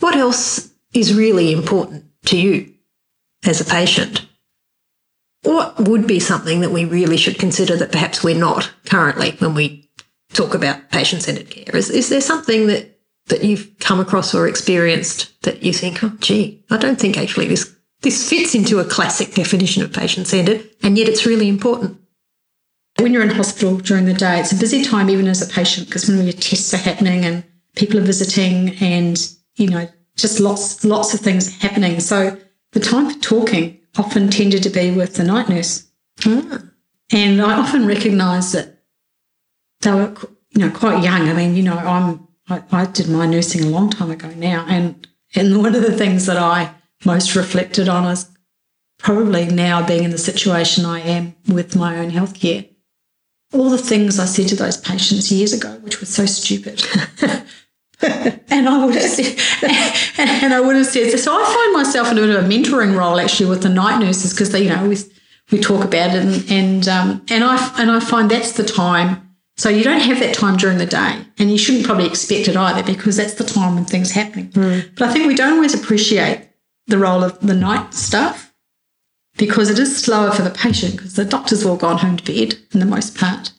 what 0.00 0.16
else 0.16 0.70
is 0.92 1.14
really 1.14 1.52
important 1.52 2.04
to 2.26 2.36
you 2.36 2.74
as 3.44 3.60
a 3.60 3.64
patient? 3.64 4.26
Would 5.80 6.06
be 6.06 6.20
something 6.20 6.60
that 6.60 6.72
we 6.72 6.84
really 6.84 7.16
should 7.16 7.38
consider 7.38 7.74
that 7.76 7.90
perhaps 7.90 8.22
we're 8.22 8.38
not 8.38 8.70
currently 8.84 9.32
when 9.38 9.54
we 9.54 9.88
talk 10.34 10.54
about 10.54 10.90
patient 10.90 11.22
centered 11.22 11.48
care. 11.48 11.74
Is, 11.74 11.88
is 11.88 12.10
there 12.10 12.20
something 12.20 12.66
that, 12.66 13.00
that 13.28 13.42
you've 13.44 13.78
come 13.80 13.98
across 13.98 14.34
or 14.34 14.46
experienced 14.46 15.42
that 15.42 15.62
you 15.62 15.72
think, 15.72 16.04
oh, 16.04 16.12
gee, 16.20 16.62
I 16.70 16.76
don't 16.76 17.00
think 17.00 17.16
actually 17.16 17.48
this, 17.48 17.74
this 18.02 18.28
fits 18.28 18.54
into 18.54 18.78
a 18.78 18.84
classic 18.84 19.34
definition 19.34 19.82
of 19.82 19.90
patient 19.90 20.26
centered, 20.26 20.68
and 20.82 20.98
yet 20.98 21.08
it's 21.08 21.24
really 21.24 21.48
important? 21.48 21.98
When 22.98 23.14
you're 23.14 23.22
in 23.22 23.30
hospital 23.30 23.78
during 23.78 24.04
the 24.04 24.12
day, 24.12 24.38
it's 24.38 24.52
a 24.52 24.56
busy 24.56 24.84
time 24.84 25.08
even 25.08 25.28
as 25.28 25.40
a 25.40 25.50
patient 25.50 25.86
because 25.86 26.06
when 26.06 26.22
your 26.24 26.32
tests 26.34 26.74
are 26.74 26.76
happening 26.76 27.24
and 27.24 27.42
people 27.74 27.98
are 27.98 28.04
visiting 28.04 28.76
and, 28.82 29.18
you 29.56 29.68
know, 29.68 29.88
just 30.14 30.40
lots 30.40 30.84
lots 30.84 31.14
of 31.14 31.20
things 31.20 31.56
happening. 31.62 32.00
So 32.00 32.36
the 32.72 32.80
time 32.80 33.10
for 33.10 33.18
talking 33.20 33.79
often 33.96 34.30
tended 34.30 34.62
to 34.62 34.70
be 34.70 34.90
with 34.90 35.14
the 35.14 35.24
night 35.24 35.48
nurse, 35.48 35.90
hmm. 36.20 36.56
and 37.12 37.40
I 37.40 37.58
often 37.58 37.86
recognised 37.86 38.54
that 38.54 38.82
they 39.80 39.92
were 39.92 40.14
you 40.50 40.66
know 40.66 40.70
quite 40.70 41.02
young. 41.02 41.28
I 41.28 41.32
mean, 41.32 41.54
you 41.54 41.62
know, 41.62 41.76
I'm 41.76 42.28
I, 42.48 42.62
I 42.72 42.86
did 42.86 43.08
my 43.08 43.26
nursing 43.26 43.64
a 43.64 43.68
long 43.68 43.90
time 43.90 44.10
ago 44.10 44.30
now, 44.36 44.64
and 44.68 45.06
and 45.34 45.58
one 45.58 45.74
of 45.74 45.82
the 45.82 45.96
things 45.96 46.26
that 46.26 46.36
I 46.36 46.74
most 47.04 47.34
reflected 47.34 47.88
on 47.88 48.04
is 48.10 48.28
probably 48.98 49.46
now 49.46 49.86
being 49.86 50.04
in 50.04 50.10
the 50.10 50.18
situation 50.18 50.84
I 50.84 51.00
am 51.00 51.34
with 51.48 51.76
my 51.76 51.98
own 51.98 52.10
healthcare. 52.10 52.68
All 53.52 53.70
the 53.70 53.78
things 53.78 54.18
I 54.18 54.26
said 54.26 54.48
to 54.48 54.56
those 54.56 54.76
patients 54.76 55.32
years 55.32 55.52
ago, 55.52 55.78
which 55.80 56.00
were 56.00 56.06
so 56.06 56.26
stupid. 56.26 56.84
and 58.48 58.68
I 58.68 58.84
would 58.84 58.94
have 58.94 59.10
said, 59.10 59.36
and 60.18 60.54
I 60.54 60.60
would 60.60 60.76
have 60.76 60.86
said, 60.86 61.18
so 61.18 61.32
I 61.32 61.44
find 61.44 61.72
myself 61.72 62.10
in 62.10 62.18
a 62.18 62.20
bit 62.20 62.30
of 62.30 62.44
a 62.44 62.48
mentoring 62.48 62.96
role 62.96 63.20
actually 63.20 63.50
with 63.50 63.62
the 63.62 63.68
night 63.68 63.98
nurses 63.98 64.32
because 64.32 64.52
they, 64.52 64.62
you 64.62 64.70
know, 64.70 64.88
we, 64.88 64.96
we 65.52 65.58
talk 65.58 65.84
about 65.84 66.14
it 66.14 66.24
and, 66.24 66.50
and, 66.50 66.88
um, 66.88 67.24
and 67.28 67.44
I, 67.44 67.74
and 67.78 67.90
I 67.90 68.00
find 68.00 68.30
that's 68.30 68.52
the 68.52 68.64
time. 68.64 69.36
So 69.56 69.68
you 69.68 69.84
don't 69.84 70.00
have 70.00 70.20
that 70.20 70.34
time 70.34 70.56
during 70.56 70.78
the 70.78 70.86
day 70.86 71.18
and 71.38 71.50
you 71.50 71.58
shouldn't 71.58 71.84
probably 71.84 72.06
expect 72.06 72.48
it 72.48 72.56
either 72.56 72.82
because 72.82 73.18
that's 73.18 73.34
the 73.34 73.44
time 73.44 73.74
when 73.74 73.84
things 73.84 74.10
are 74.10 74.20
happening. 74.20 74.48
Mm. 74.52 74.94
But 74.96 75.10
I 75.10 75.12
think 75.12 75.26
we 75.26 75.34
don't 75.34 75.54
always 75.54 75.74
appreciate 75.74 76.48
the 76.86 76.96
role 76.96 77.22
of 77.22 77.38
the 77.40 77.54
night 77.54 77.92
stuff 77.92 78.54
because 79.36 79.68
it 79.68 79.78
is 79.78 80.02
slower 80.02 80.30
for 80.30 80.42
the 80.42 80.50
patient 80.50 80.96
because 80.96 81.14
the 81.14 81.24
doctor's 81.24 81.64
all 81.64 81.76
gone 81.76 81.98
home 81.98 82.16
to 82.16 82.24
bed 82.24 82.58
for 82.70 82.78
the 82.78 82.86
most 82.86 83.16
part. 83.16 83.52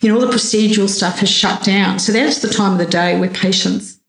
You 0.00 0.08
know, 0.08 0.14
all 0.14 0.26
the 0.26 0.32
procedural 0.32 0.88
stuff 0.88 1.18
has 1.18 1.30
shut 1.30 1.62
down. 1.62 1.98
So 1.98 2.12
that's 2.12 2.40
the 2.40 2.48
time 2.48 2.72
of 2.72 2.78
the 2.78 2.86
day 2.86 3.18
where 3.18 3.30
patients 3.30 4.00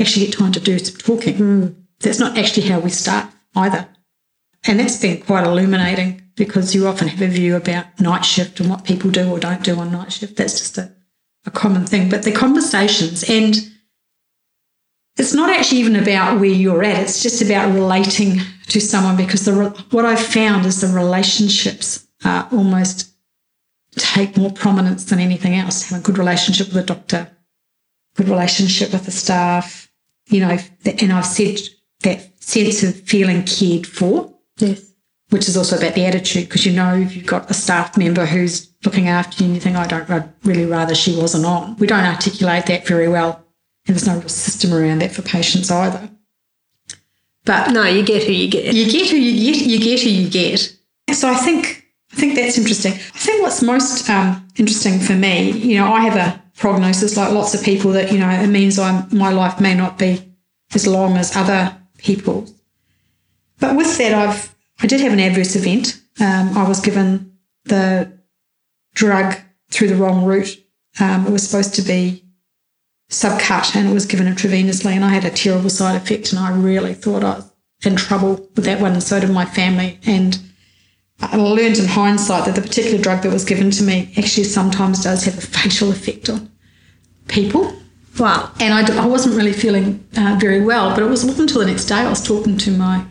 actually 0.00 0.26
get 0.26 0.38
time 0.38 0.52
to 0.52 0.60
do 0.60 0.78
some 0.78 0.96
talking. 0.96 1.34
Mm. 1.36 1.74
That's 2.00 2.18
not 2.18 2.38
actually 2.38 2.66
how 2.66 2.80
we 2.80 2.90
start 2.90 3.28
either. 3.54 3.88
And 4.66 4.80
that's 4.80 5.00
been 5.00 5.20
quite 5.20 5.46
illuminating 5.46 6.22
because 6.36 6.74
you 6.74 6.86
often 6.86 7.08
have 7.08 7.20
a 7.20 7.28
view 7.28 7.56
about 7.56 8.00
night 8.00 8.24
shift 8.24 8.58
and 8.60 8.70
what 8.70 8.84
people 8.84 9.10
do 9.10 9.30
or 9.30 9.38
don't 9.38 9.62
do 9.62 9.78
on 9.78 9.92
night 9.92 10.12
shift. 10.12 10.36
That's 10.36 10.58
just 10.58 10.78
a, 10.78 10.92
a 11.44 11.50
common 11.50 11.86
thing. 11.86 12.08
But 12.08 12.22
the 12.22 12.32
conversations 12.32 13.28
and 13.28 13.56
it's 15.16 15.34
not 15.34 15.50
actually 15.50 15.78
even 15.78 15.94
about 15.94 16.40
where 16.40 16.50
you're 16.50 16.82
at. 16.82 17.02
It's 17.02 17.22
just 17.22 17.40
about 17.40 17.72
relating 17.72 18.40
to 18.66 18.80
someone 18.80 19.16
because 19.16 19.44
the 19.44 19.68
what 19.90 20.04
I've 20.04 20.18
found 20.20 20.66
is 20.66 20.80
the 20.80 20.88
relationships 20.88 22.06
are 22.24 22.48
almost 22.50 23.13
take 23.96 24.36
more 24.36 24.52
prominence 24.52 25.04
than 25.04 25.18
anything 25.18 25.54
else. 25.54 25.90
Have 25.90 26.00
a 26.00 26.02
good 26.02 26.18
relationship 26.18 26.68
with 26.68 26.76
a 26.76 26.86
doctor, 26.86 27.30
good 28.16 28.28
relationship 28.28 28.92
with 28.92 29.04
the 29.04 29.10
staff, 29.10 29.90
you 30.28 30.40
know, 30.40 30.58
and 30.84 31.12
I've 31.12 31.26
said 31.26 31.58
that 32.00 32.42
sense 32.42 32.82
of 32.82 33.00
feeling 33.02 33.44
cared 33.44 33.86
for. 33.86 34.32
Yes. 34.58 34.90
Which 35.30 35.48
is 35.48 35.56
also 35.56 35.76
about 35.76 35.94
the 35.94 36.04
attitude 36.04 36.44
because 36.44 36.64
you 36.64 36.72
know 36.72 36.94
if 36.94 37.16
you've 37.16 37.26
got 37.26 37.50
a 37.50 37.54
staff 37.54 37.96
member 37.96 38.24
who's 38.24 38.72
looking 38.84 39.08
after 39.08 39.42
you 39.42 39.46
and 39.46 39.54
you 39.54 39.60
think, 39.60 39.74
I 39.74 39.86
don't 39.86 40.08
I'd 40.08 40.32
really 40.44 40.66
rather 40.66 40.94
she 40.94 41.16
wasn't 41.16 41.46
on. 41.46 41.76
We 41.76 41.86
don't 41.86 42.04
articulate 42.04 42.66
that 42.66 42.86
very 42.86 43.08
well 43.08 43.44
and 43.86 43.96
there's 43.96 44.06
no 44.06 44.18
real 44.18 44.28
system 44.28 44.72
around 44.72 45.00
that 45.00 45.12
for 45.12 45.22
patients 45.22 45.70
either. 45.70 46.10
But 47.44 47.72
no, 47.72 47.84
you 47.84 48.04
get 48.04 48.24
who 48.24 48.32
you 48.32 48.50
get. 48.50 48.72
You 48.74 48.90
get 48.90 49.10
who 49.10 49.16
you 49.16 49.54
get. 49.54 49.66
You 49.66 49.78
get 49.78 50.00
who 50.00 50.08
you 50.08 50.30
get. 50.30 50.76
So 51.12 51.28
I 51.28 51.34
think 51.34 51.83
I 52.14 52.16
think 52.16 52.36
that's 52.36 52.56
interesting. 52.56 52.92
I 52.92 53.18
think 53.18 53.42
what's 53.42 53.60
most 53.60 54.08
um, 54.08 54.46
interesting 54.54 55.00
for 55.00 55.14
me, 55.14 55.50
you 55.50 55.76
know, 55.78 55.92
I 55.92 56.02
have 56.02 56.14
a 56.14 56.40
prognosis 56.56 57.16
like 57.16 57.32
lots 57.32 57.54
of 57.54 57.64
people 57.64 57.90
that 57.90 58.12
you 58.12 58.18
know 58.18 58.30
it 58.30 58.46
means 58.46 58.78
I'm 58.78 59.08
my 59.10 59.30
life 59.30 59.60
may 59.60 59.74
not 59.74 59.98
be 59.98 60.32
as 60.74 60.86
long 60.86 61.16
as 61.16 61.34
other 61.34 61.76
people's. 61.98 62.54
But 63.58 63.74
with 63.74 63.98
that, 63.98 64.14
I've 64.14 64.54
I 64.80 64.86
did 64.86 65.00
have 65.00 65.12
an 65.12 65.18
adverse 65.18 65.56
event. 65.56 66.00
Um, 66.20 66.56
I 66.56 66.68
was 66.68 66.80
given 66.80 67.36
the 67.64 68.16
drug 68.94 69.34
through 69.72 69.88
the 69.88 69.96
wrong 69.96 70.24
route. 70.24 70.56
Um, 71.00 71.26
it 71.26 71.32
was 71.32 71.42
supposed 71.48 71.74
to 71.74 71.82
be 71.82 72.24
subcut 73.10 73.74
and 73.74 73.88
it 73.88 73.92
was 73.92 74.06
given 74.06 74.32
intravenously 74.32 74.92
and 74.92 75.04
I 75.04 75.08
had 75.08 75.24
a 75.24 75.30
terrible 75.30 75.70
side 75.70 75.96
effect 75.96 76.30
and 76.30 76.38
I 76.38 76.54
really 76.56 76.94
thought 76.94 77.24
I 77.24 77.36
was 77.36 77.50
in 77.84 77.96
trouble 77.96 78.48
with 78.54 78.64
that 78.66 78.80
one 78.80 78.92
and 78.92 79.02
so 79.02 79.18
did 79.18 79.30
my 79.30 79.44
family 79.44 79.98
and 80.06 80.38
I 81.20 81.36
learned 81.36 81.78
in 81.78 81.86
hindsight 81.86 82.44
that 82.44 82.54
the 82.54 82.60
particular 82.60 82.98
drug 82.98 83.22
that 83.22 83.32
was 83.32 83.44
given 83.44 83.70
to 83.72 83.84
me 83.84 84.12
actually 84.16 84.44
sometimes 84.44 85.02
does 85.02 85.24
have 85.24 85.38
a 85.38 85.40
fatal 85.40 85.90
effect 85.90 86.28
on 86.28 86.50
people. 87.28 87.74
Wow. 88.18 88.52
And 88.60 88.74
I, 88.74 89.02
I 89.02 89.06
wasn't 89.06 89.36
really 89.36 89.52
feeling 89.52 90.06
uh, 90.16 90.36
very 90.38 90.64
well, 90.64 90.90
but 90.90 91.02
it 91.02 91.08
was 91.08 91.24
not 91.24 91.38
until 91.38 91.60
the 91.60 91.66
next 91.66 91.86
day 91.86 91.96
I 91.96 92.08
was 92.08 92.22
talking 92.22 92.56
to 92.58 92.70
my 92.70 93.04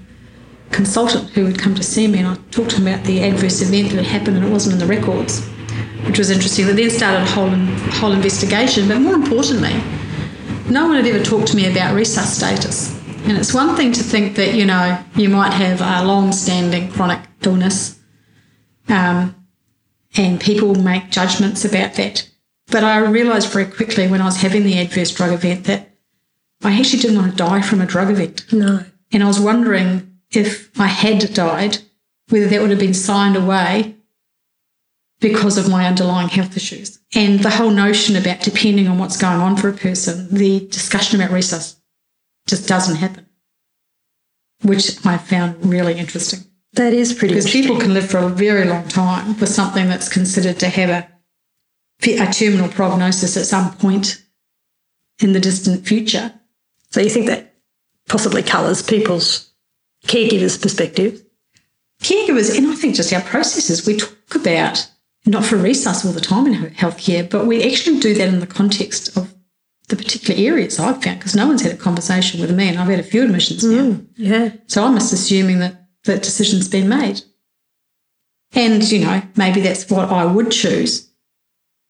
consultant 0.72 1.30
who 1.32 1.46
had 1.46 1.60
come 1.60 1.76
to 1.76 1.84
see 1.84 2.08
me 2.08 2.20
and 2.20 2.28
I 2.28 2.36
talked 2.52 2.72
to 2.72 2.78
him 2.78 2.88
about 2.88 3.06
the 3.06 3.22
adverse 3.22 3.62
event 3.62 3.90
that 3.90 4.04
had 4.04 4.20
happened 4.20 4.38
and 4.38 4.46
it 4.46 4.50
wasn't 4.50 4.74
in 4.74 4.80
the 4.80 4.94
records 4.94 5.48
which 6.06 6.18
was 6.18 6.30
interesting. 6.30 6.66
They 6.68 6.74
then 6.74 6.90
started 6.90 7.22
a 7.22 7.26
whole, 7.26 7.50
whole 7.94 8.12
investigation, 8.12 8.88
but 8.88 9.00
more 9.00 9.14
importantly, 9.14 9.74
no 10.70 10.88
one 10.88 10.98
had 10.98 11.06
ever 11.06 11.24
talked 11.24 11.48
to 11.48 11.56
me 11.56 11.72
about 11.72 11.96
resus 11.96 12.26
status. 12.26 13.00
And 13.26 13.38
it's 13.38 13.54
one 13.54 13.76
thing 13.76 13.94
to 13.94 14.04
think 14.04 14.36
that, 14.36 14.54
you 14.54 14.66
know, 14.66 15.02
you 15.16 15.30
might 15.30 15.54
have 15.54 15.82
a 15.82 16.06
long 16.06 16.32
standing 16.32 16.92
chronic 16.92 17.22
illness 17.46 18.00
um, 18.90 19.36
and 20.16 20.40
people 20.40 20.76
make 20.76 21.10
judgments 21.10 21.66
about 21.66 21.96
that. 21.96 22.30
But 22.68 22.84
I 22.84 22.98
realised 23.00 23.52
very 23.52 23.66
quickly 23.66 24.08
when 24.08 24.22
I 24.22 24.26
was 24.26 24.42
having 24.42 24.64
the 24.64 24.80
adverse 24.80 25.12
drug 25.12 25.32
event 25.32 25.66
that 25.66 25.90
I 26.64 26.80
actually 26.80 27.02
didn't 27.02 27.18
want 27.18 27.32
to 27.32 27.38
die 27.38 27.62
from 27.62 27.82
a 27.82 27.86
drug 27.86 28.10
event. 28.10 28.46
No. 28.52 28.86
And 29.12 29.24
I 29.24 29.28
was 29.28 29.40
wondering 29.40 30.18
if 30.32 30.80
I 30.80 30.88
had 30.88 31.34
died, 31.34 31.80
whether 32.30 32.48
that 32.48 32.62
would 32.62 32.70
have 32.70 32.80
been 32.80 32.94
signed 32.94 33.36
away 33.36 33.96
because 35.20 35.58
of 35.58 35.70
my 35.70 35.88
underlying 35.88 36.30
health 36.30 36.58
issues. 36.58 37.00
And 37.16 37.40
the 37.40 37.50
whole 37.50 37.70
notion 37.70 38.16
about 38.16 38.42
depending 38.42 38.88
on 38.88 38.98
what's 38.98 39.18
going 39.18 39.40
on 39.40 39.56
for 39.56 39.70
a 39.70 39.74
person, 39.74 40.28
the 40.34 40.68
discussion 40.68 41.20
about 41.20 41.34
resus 41.34 41.76
just 42.48 42.68
doesn't 42.68 42.98
happen, 42.98 43.28
which 44.64 45.06
I 45.06 45.18
found 45.18 45.66
really 45.66 45.98
interesting. 45.98 46.40
That 46.74 46.94
is 46.94 47.14
pretty 47.14 47.36
Because 47.36 47.52
people 47.52 47.80
can 47.80 47.94
live 47.94 48.10
for 48.10 48.18
a 48.18 48.30
very 48.30 48.66
long 48.66 48.88
time 48.88 49.40
with 49.40 49.50
something 49.50 49.88
that's 49.88 50.10
considered 50.10 50.60
to 50.60 50.70
have 50.70 50.90
a, 50.90 51.08
a 52.20 52.32
terminal 52.32 52.68
prognosis 52.68 53.38
at 53.38 53.46
some 53.46 53.74
point 53.76 54.24
in 55.20 55.34
the 55.34 55.40
distant 55.40 55.86
future. 55.88 56.34
So 56.90 57.00
you 57.00 57.10
think 57.10 57.28
that 57.28 57.56
possibly 58.08 58.42
colours 58.42 58.82
people's 58.82 59.52
caregivers' 60.06 60.62
perspective? 60.62 61.24
Caregivers, 62.02 62.56
and 62.58 62.68
I 62.68 62.76
think 62.76 62.96
just 62.96 63.14
our 63.14 63.22
processes, 63.22 63.86
we 63.86 63.98
talk 63.98 64.36
about 64.36 64.90
not 65.26 65.46
for 65.46 65.56
resus 65.58 66.06
all 66.06 66.12
the 66.12 66.20
time 66.20 66.48
in 66.48 66.54
healthcare, 66.72 67.30
but 67.30 67.46
we 67.46 67.64
actually 67.64 68.00
do 68.00 68.14
that 68.16 68.28
in 68.28 68.40
the 68.40 68.48
context 68.48 69.16
of 69.16 69.34
the 69.90 69.96
particular 69.96 70.40
areas 70.40 70.80
I've 70.80 71.02
found 71.04 71.20
because 71.20 71.36
no 71.36 71.48
one's 71.48 71.62
had 71.62 71.74
a 71.74 71.78
conversation 71.78 72.42
with 72.42 72.52
me 72.52 72.68
and 72.68 72.78
I've 72.78 72.88
had 72.88 73.00
a 73.00 73.04
few 73.04 73.24
admissions 73.24 73.64
now. 73.64 73.84
Mm, 73.84 74.08
yeah. 74.16 74.52
So 74.68 74.84
I'm 74.84 74.96
just 74.96 75.14
assuming 75.14 75.60
that 75.60 75.83
that 76.06 76.24
decision's 76.24 76.68
been 76.68 76.90
made. 76.90 77.22
And, 78.54 78.84
you 78.92 79.00
know, 79.00 79.22
maybe 79.36 79.62
that's 79.62 79.90
what 79.90 80.10
I 80.10 80.26
would 80.26 80.52
choose. 80.52 81.10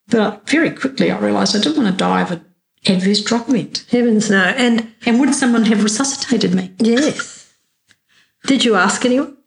But 0.08 0.50
very 0.50 0.72
quickly 0.72 1.12
I 1.12 1.20
realised 1.20 1.56
I 1.56 1.60
didn't 1.60 1.82
want 1.82 1.92
to 1.92 1.98
die 1.98 2.22
of 2.22 2.32
an 2.32 2.46
adverse 2.86 3.24
drug 3.24 3.50
event. 3.50 3.86
Heavens 3.90 4.30
no. 4.30 4.44
And 4.44 4.94
and 5.06 5.20
would 5.20 5.34
someone 5.34 5.66
have 5.66 5.84
resuscitated 5.84 6.54
me? 6.54 6.72
Yes. 6.80 7.54
Did 8.46 8.66
you 8.66 8.76
ask 8.76 9.06
anyone? 9.06 9.38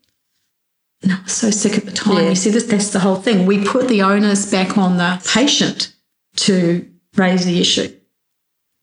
No, 1.05 1.15
I 1.15 1.23
was 1.23 1.33
so 1.33 1.51
sick 1.51 1.77
at 1.77 1.85
the 1.85 1.93
time. 1.93 2.17
Yeah. 2.17 2.29
You 2.31 2.35
see, 2.35 2.51
this, 2.51 2.65
that's 2.65 2.91
the 2.91 3.01
whole 3.01 3.17
thing. 3.17 3.47
We 3.47 3.65
put 3.65 3.89
the 3.89 4.03
onus 4.03 4.51
back 4.51 4.79
on 4.79 4.97
the 4.97 5.23
patient 5.27 5.95
to 6.37 6.91
raise 7.17 7.45
the 7.45 7.61
issue, 7.61 7.95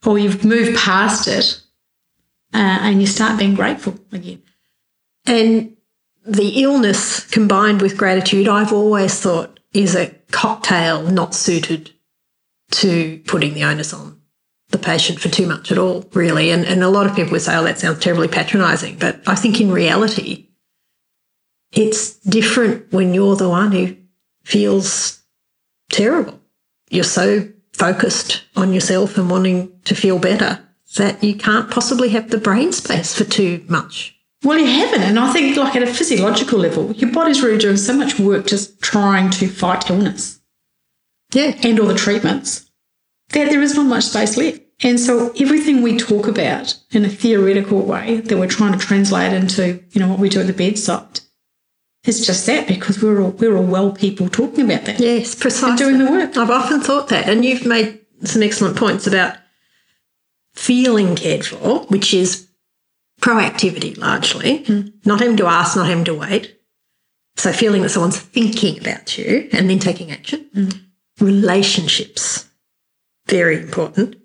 or 0.06 0.18
you've 0.20 0.46
moved 0.46 0.78
past 0.78 1.28
it 1.28 1.60
uh, 2.54 2.80
and 2.82 3.02
you 3.02 3.08
start 3.08 3.40
being 3.40 3.56
grateful 3.56 3.96
again. 4.12 4.42
And 5.26 5.73
the 6.26 6.64
illness 6.64 7.26
combined 7.28 7.82
with 7.82 7.98
gratitude, 7.98 8.48
I've 8.48 8.74
always 8.74 9.20
thought 9.20 9.60
is 9.74 9.96
a 9.96 10.14
cocktail 10.32 11.04
not 11.04 11.34
suited 11.34 11.92
to 12.72 13.22
putting 13.26 13.54
the 13.54 13.64
onus 13.64 13.94
on 13.94 14.22
the 14.70 14.78
patient 14.78 15.20
for 15.20 15.30
too 15.30 15.48
much 15.48 15.72
at 15.72 15.78
all, 15.78 16.06
really. 16.14 16.52
And, 16.52 16.66
and 16.66 16.84
a 16.84 16.90
lot 16.90 17.06
of 17.06 17.16
people 17.16 17.32
would 17.34 17.42
say, 17.42 17.56
oh, 17.56 17.64
that 17.64 17.80
sounds 17.80 18.00
terribly 18.00 18.28
patronising. 18.28 18.98
But 18.98 19.22
I 19.28 19.36
think 19.36 19.62
in 19.62 19.72
reality, 19.72 20.48
it's 21.72 22.18
different 22.20 22.92
when 22.92 23.14
you're 23.14 23.36
the 23.36 23.50
one 23.50 23.72
who 23.72 23.96
feels 24.44 25.22
terrible. 25.92 26.40
You're 26.90 27.04
so 27.04 27.50
focused 27.74 28.44
on 28.56 28.74
yourself 28.74 29.18
and 29.18 29.30
wanting 29.30 29.80
to 29.86 29.96
feel 29.96 30.20
better 30.20 30.60
that 30.98 31.24
you 31.24 31.36
can't 31.36 31.72
possibly 31.72 32.10
have 32.10 32.30
the 32.30 32.38
brain 32.38 32.72
space 32.72 33.16
for 33.16 33.24
too 33.24 33.64
much. 33.68 34.13
Well, 34.44 34.60
you 34.60 34.66
haven't. 34.66 35.02
And 35.04 35.18
I 35.20 35.32
think, 35.32 35.56
like, 35.58 35.76
at 35.76 35.84
a 35.84 35.88
physiological 35.88 36.60
level, 36.60 36.92
your 36.94 37.12
body's 37.12 37.42
really 37.42 37.58
doing 37.58 37.78
so 37.78 37.94
much 37.96 38.20
work 38.20 38.46
just 38.46 38.82
trying 38.82 39.30
to 39.32 39.48
fight 39.48 39.90
illness 39.90 40.40
Yeah. 41.34 41.56
and 41.64 41.80
all 41.80 41.88
the 41.88 41.96
treatments 41.96 42.70
that 43.30 43.50
there 43.50 43.62
is 43.62 43.76
not 43.76 43.86
much 43.86 44.06
space 44.06 44.36
left. 44.38 44.60
And 44.84 45.00
so 45.00 45.32
everything 45.40 45.82
we 45.82 45.98
talk 45.98 46.28
about 46.28 46.78
in 46.92 47.06
a 47.06 47.10
theoretical 47.10 47.82
way 47.84 48.18
that 48.18 48.38
we're 48.38 48.48
trying 48.48 48.74
to 48.78 48.80
translate 48.86 49.32
into, 49.32 49.82
you 49.92 50.02
know, 50.02 50.10
what 50.10 50.20
we 50.20 50.28
do 50.30 50.42
at 50.42 50.48
the 50.48 50.54
bedside 50.54 51.22
is 52.06 52.26
just 52.26 52.46
that 52.48 52.68
because 52.68 53.02
we're 53.02 53.22
all, 53.22 53.30
we're 53.32 53.56
all 53.56 53.64
well 53.64 53.92
people 53.94 54.28
talking 54.28 54.66
about 54.66 54.84
that. 54.86 55.00
Yes, 55.00 55.36
precisely. 55.36 55.78
doing 55.78 56.00
the 56.00 56.12
work. 56.12 56.36
I've 56.36 56.50
often 56.50 56.82
thought 56.82 57.08
that. 57.10 57.30
And 57.30 57.46
you've 57.46 57.66
made 57.66 58.02
some 58.26 58.44
excellent 58.44 58.76
points 58.76 59.08
about 59.08 59.38
feeling 60.54 61.16
cared 61.16 61.46
for, 61.46 61.82
which 61.86 62.14
is 62.14 62.48
proactivity 63.24 63.98
largely, 63.98 64.66
hmm. 64.66 64.82
not 65.06 65.22
having 65.22 65.38
to 65.38 65.48
ask, 65.48 65.78
not 65.78 65.88
having 65.88 66.04
to 66.04 66.14
wait. 66.14 66.60
So 67.38 67.54
feeling 67.54 67.82
that 67.84 67.90
someone's 67.90 68.20
thinking 68.20 68.78
about 68.80 69.18
you 69.18 69.48
and 69.54 69.70
then 69.70 69.80
taking 69.80 70.12
action. 70.12 70.46
Hmm. 70.54 70.70
Relationships, 71.22 72.50
very 73.28 73.62
important. 73.62 74.18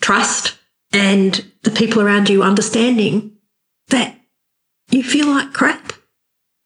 Trust 0.00 0.56
and 0.92 1.44
the 1.64 1.72
people 1.72 2.00
around 2.00 2.28
you 2.28 2.44
understanding 2.44 3.32
that 3.88 4.16
you 4.90 5.02
feel 5.02 5.26
like 5.26 5.52
crap. 5.52 5.92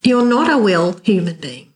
You're 0.02 0.26
not 0.26 0.50
a 0.52 0.58
well 0.58 0.98
human 1.02 1.36
being. 1.36 1.72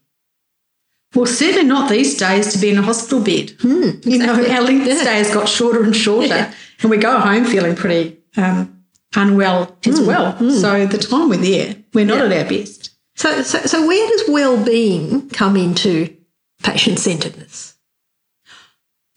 Well, 1.15 1.27
certainly 1.27 1.65
not 1.65 1.89
these 1.89 2.19
days 2.19 2.53
to 2.53 2.59
be 2.59 2.69
in 2.69 2.77
a 2.79 2.83
hospital 2.83 3.21
bed. 3.21 3.53
Hmm, 3.61 3.91
you 4.03 4.19
know, 4.19 4.35
our 4.35 4.61
length 4.61 4.87
Yeah. 4.87 4.97
stay 4.97 5.15
has 5.17 5.33
got 5.33 5.49
shorter 5.49 5.83
and 5.83 5.97
shorter, 5.97 6.27
Yeah. 6.27 6.53
and 6.83 6.91
we 6.91 6.99
go 6.99 7.19
home 7.19 7.47
feeling 7.47 7.75
pretty 7.77 8.19
um, 8.37 8.76
unwell 9.17 9.77
as 9.87 9.99
mm, 9.99 10.07
well. 10.07 10.35
Mm. 10.35 10.61
So 10.61 10.87
the 10.87 10.99
time 10.99 11.29
we're 11.31 11.39
there, 11.39 11.77
we're 11.95 12.05
not 12.05 12.19
Yeah. 12.19 12.37
at 12.37 12.45
our 12.45 12.49
best. 12.49 12.91
So, 13.17 13.43
so, 13.43 13.61
so 13.61 13.87
where 13.87 14.09
does 14.09 14.29
well-being 14.29 15.31
come 15.31 15.57
into 15.57 16.15
patient-centeredness? 16.63 17.75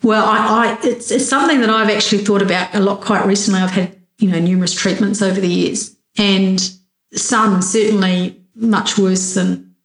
Well, 0.02 0.26
I, 0.26 0.38
I 0.38 0.80
it's, 0.84 1.12
it's 1.12 1.28
something 1.28 1.60
that 1.60 1.70
I've 1.70 1.90
actually 1.90 2.24
thought 2.24 2.42
about 2.42 2.74
a 2.74 2.80
lot 2.80 3.02
quite 3.02 3.26
recently. 3.26 3.60
I've 3.60 3.72
had 3.72 4.00
you 4.18 4.32
know 4.32 4.40
numerous 4.40 4.74
treatments 4.74 5.22
over 5.22 5.42
the 5.42 5.50
years, 5.50 5.98
and 6.18 6.72
some 7.14 7.62
certainly 7.62 8.42
much 8.56 8.98
worse 8.98 9.34
than 9.34 9.76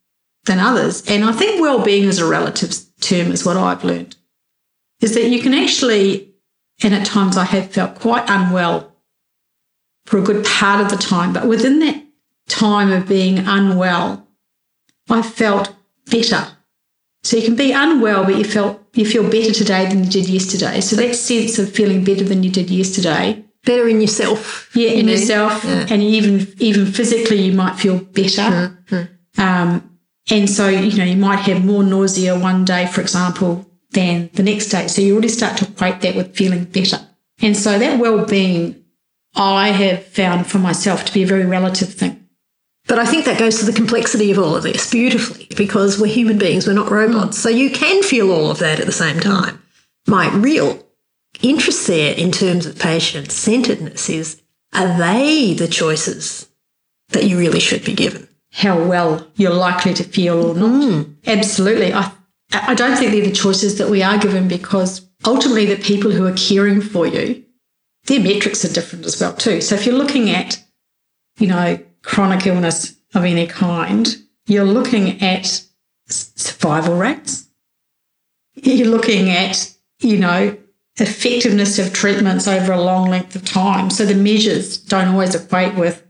than 0.45 0.61
others. 0.61 1.05
And 1.09 1.25
I 1.25 1.33
think 1.33 1.61
well-being 1.61 2.05
is 2.05 2.21
a 2.21 2.27
relative 2.27 2.73
term, 3.01 3.33
is 3.33 3.45
what 3.45 3.57
I've 3.57 3.83
learned. 3.83 4.15
Is 5.01 5.15
that 5.15 5.29
you 5.29 5.41
can 5.43 5.55
actually, 5.55 6.33
and 6.83 6.95
at 6.95 7.05
times 7.07 7.37
I 7.37 7.45
have 7.45 7.73
felt 7.73 7.97
quite 7.97 8.25
unwell 8.29 8.94
for 10.07 10.19
a 10.19 10.23
good 10.23 10.45
part 10.45 10.81
of 10.81 10.91
the 10.91 10.97
time, 10.97 11.33
but 11.33 11.47
within 11.49 11.79
that 11.81 12.03
time 12.49 12.93
of 12.93 13.09
being 13.09 13.39
unwell, 13.39 14.27
I 15.09 15.23
felt 15.23 15.75
better. 16.11 16.47
So 17.23 17.37
you 17.39 17.43
can 17.45 17.57
be 17.57 17.73
unwell, 17.73 18.25
but 18.25 18.37
you 18.37 18.45
felt 18.45 18.81
you 18.95 19.07
feel 19.07 19.29
better 19.29 19.53
today 19.53 19.87
than 19.89 20.05
you 20.05 20.11
did 20.11 20.29
yesterday. 20.29 20.81
So 20.81 20.95
that 20.97 21.15
sense 21.17 21.59
of 21.59 21.73
feeling 21.73 22.05
better 22.05 22.23
than 22.25 22.43
you 22.43 22.51
did 22.51 22.71
yesterday, 22.71 23.45
Better 23.65 23.89
in 23.89 24.01
yourself. 24.01 24.71
yeah, 24.75 24.91
you 24.91 24.99
in 24.99 25.07
mean? 25.07 25.17
yourself, 25.19 25.65
Yeah. 25.65 25.87
and 25.89 26.03
even 26.03 26.47
even 26.59 26.87
physically, 26.87 27.41
you 27.43 27.53
might 27.53 27.77
feel 27.77 27.99
better. 27.99 28.79
Um, 29.39 29.99
and 30.31 30.49
so 30.49 30.69
you 30.69 30.97
know 30.99 31.05
you 31.05 31.17
might 31.17 31.41
have 31.41 31.65
more 31.65 31.83
nausea 31.83 32.39
one 32.39 32.65
day, 32.65 32.87
for 32.87 33.01
example, 33.01 33.67
than 33.93 34.29
the 34.35 34.43
next 34.43 34.67
day. 34.69 34.87
So 34.89 35.01
you 35.03 35.13
already 35.15 35.29
start 35.29 35.57
to 35.59 35.65
equate 35.65 36.03
that 36.03 36.15
with 36.15 36.37
feeling 36.37 36.65
better. 36.65 37.01
And 37.41 37.57
so 37.57 37.79
that 37.79 37.99
well-being, 37.99 38.84
I 39.35 39.69
have 39.69 40.05
found 40.07 40.47
for 40.47 40.59
myself 40.59 41.05
to 41.05 41.13
be 41.13 41.23
a 41.23 41.27
very 41.27 41.45
relative 41.45 41.93
thing. 41.93 42.29
But 42.87 42.99
I 42.99 43.07
think 43.07 43.25
that 43.25 43.39
goes 43.39 43.59
to 43.59 43.65
the 43.65 43.73
complexity 43.73 44.31
of 44.31 44.39
all 44.39 44.55
of 44.57 44.63
this 44.63 44.91
beautifully 44.91 45.49
because 45.57 45.99
we're 45.99 46.07
human 46.07 46.39
beings, 46.39 46.67
we're 46.67 46.75
not 46.75 46.91
robots. 46.91 47.39
So 47.39 47.49
you 47.49 47.71
can 47.71 48.03
feel 48.03 48.31
all 48.31 48.51
of 48.51 48.59
that 48.59 48.79
at 48.79 48.87
the 48.87 48.93
same 48.93 49.21
time. 49.21 49.63
My 50.07 50.35
real 50.35 50.85
interest 51.43 51.87
there 51.87 52.15
in 52.15 52.31
terms 52.31 52.67
of 52.67 52.79
patient 52.79 53.33
centeredness 53.33 54.09
is 54.11 54.43
are 54.75 54.99
they 54.99 55.55
the 55.55 55.69
choices 55.69 56.49
that 57.09 57.25
you 57.25 57.39
really 57.39 57.61
should 57.61 57.85
be 57.85 57.95
given? 57.95 58.29
how 58.55 58.81
well 58.83 59.27
you're 59.35 59.53
likely 59.53 59.93
to 59.93 60.05
feel 60.05 60.51
or 60.51 60.55
not. 60.55 60.85
Hmm. 60.85 61.13
Absolutely. 61.27 61.93
I, 61.93 62.13
I 62.53 62.75
don't 62.75 62.97
think 62.97 63.11
they're 63.11 63.25
the 63.25 63.33
choices 63.33 63.79
that 63.79 63.91
we 63.91 64.03
are 64.03 64.17
given 64.17 64.47
because 64.47 65.09
ultimately 65.27 65.67
the 65.67 65.83
people 65.83 66.13
who 66.13 66.25
are 66.25 66.35
caring 66.35 66.81
for 66.81 67.05
you, 67.05 67.44
their 68.07 68.21
metrics 68.21 68.65
are 68.65 68.73
different 68.73 69.07
as 69.07 69.21
well 69.21 69.35
too. 69.35 69.61
So 69.61 69.75
if 69.75 69.87
you're 69.87 69.97
looking 69.97 70.31
at, 70.31 70.63
you 71.39 71.47
know, 71.47 71.79
chronic 72.03 72.47
illness 72.47 72.97
of 73.15 73.25
any 73.25 73.47
kind, 73.47 74.17
you're 74.47 74.65
looking 74.65 75.23
at 75.23 75.63
survival 76.09 76.97
rates. 76.97 77.49
You're 78.55 78.89
looking 78.89 79.31
at, 79.31 79.73
you 80.01 80.19
know, 80.19 80.57
effectiveness 80.97 81.79
of 81.79 81.93
treatments 81.93 82.47
over 82.47 82.73
a 82.73 82.81
long 82.81 83.11
length 83.11 83.35
of 83.35 83.45
time. 83.45 83.91
So 83.91 84.05
the 84.05 84.15
measures 84.15 84.79
don't 84.79 85.09
always 85.09 85.35
equate 85.35 85.75
with 85.75 86.05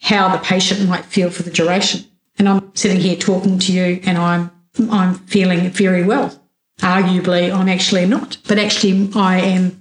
how 0.00 0.28
the 0.28 0.42
patient 0.42 0.88
might 0.88 1.04
feel 1.04 1.30
for 1.30 1.42
the 1.42 1.50
duration. 1.50 2.04
And 2.38 2.48
I'm 2.48 2.70
sitting 2.74 3.00
here 3.00 3.16
talking 3.16 3.58
to 3.58 3.72
you 3.72 4.00
and 4.04 4.16
I'm 4.16 4.50
I'm 4.90 5.14
feeling 5.14 5.68
very 5.70 6.04
well. 6.04 6.40
Arguably 6.80 7.52
I'm 7.52 7.68
actually 7.68 8.06
not, 8.06 8.36
but 8.46 8.58
actually 8.58 9.10
I 9.16 9.40
am 9.40 9.77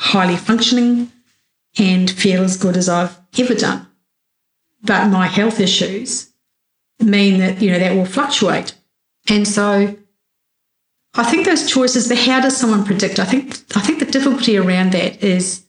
highly 0.00 0.36
functioning 0.36 1.12
and 1.78 2.10
feel 2.10 2.42
as 2.42 2.56
good 2.56 2.76
as 2.76 2.88
I've 2.88 3.18
ever 3.38 3.54
done. 3.54 3.86
But 4.82 5.08
my 5.08 5.26
health 5.26 5.60
issues 5.60 6.32
mean 6.98 7.38
that, 7.38 7.60
you 7.60 7.70
know, 7.70 7.78
that 7.78 7.94
will 7.94 8.06
fluctuate. 8.06 8.74
And 9.28 9.46
so 9.46 9.94
I 11.14 11.24
think 11.24 11.44
those 11.44 11.70
choices, 11.70 12.08
the 12.08 12.16
how 12.16 12.40
does 12.40 12.56
someone 12.56 12.84
predict? 12.84 13.18
I 13.18 13.26
think 13.26 13.58
I 13.76 13.80
think 13.80 13.98
the 13.98 14.06
difficulty 14.06 14.56
around 14.56 14.92
that 14.92 15.22
is 15.22 15.66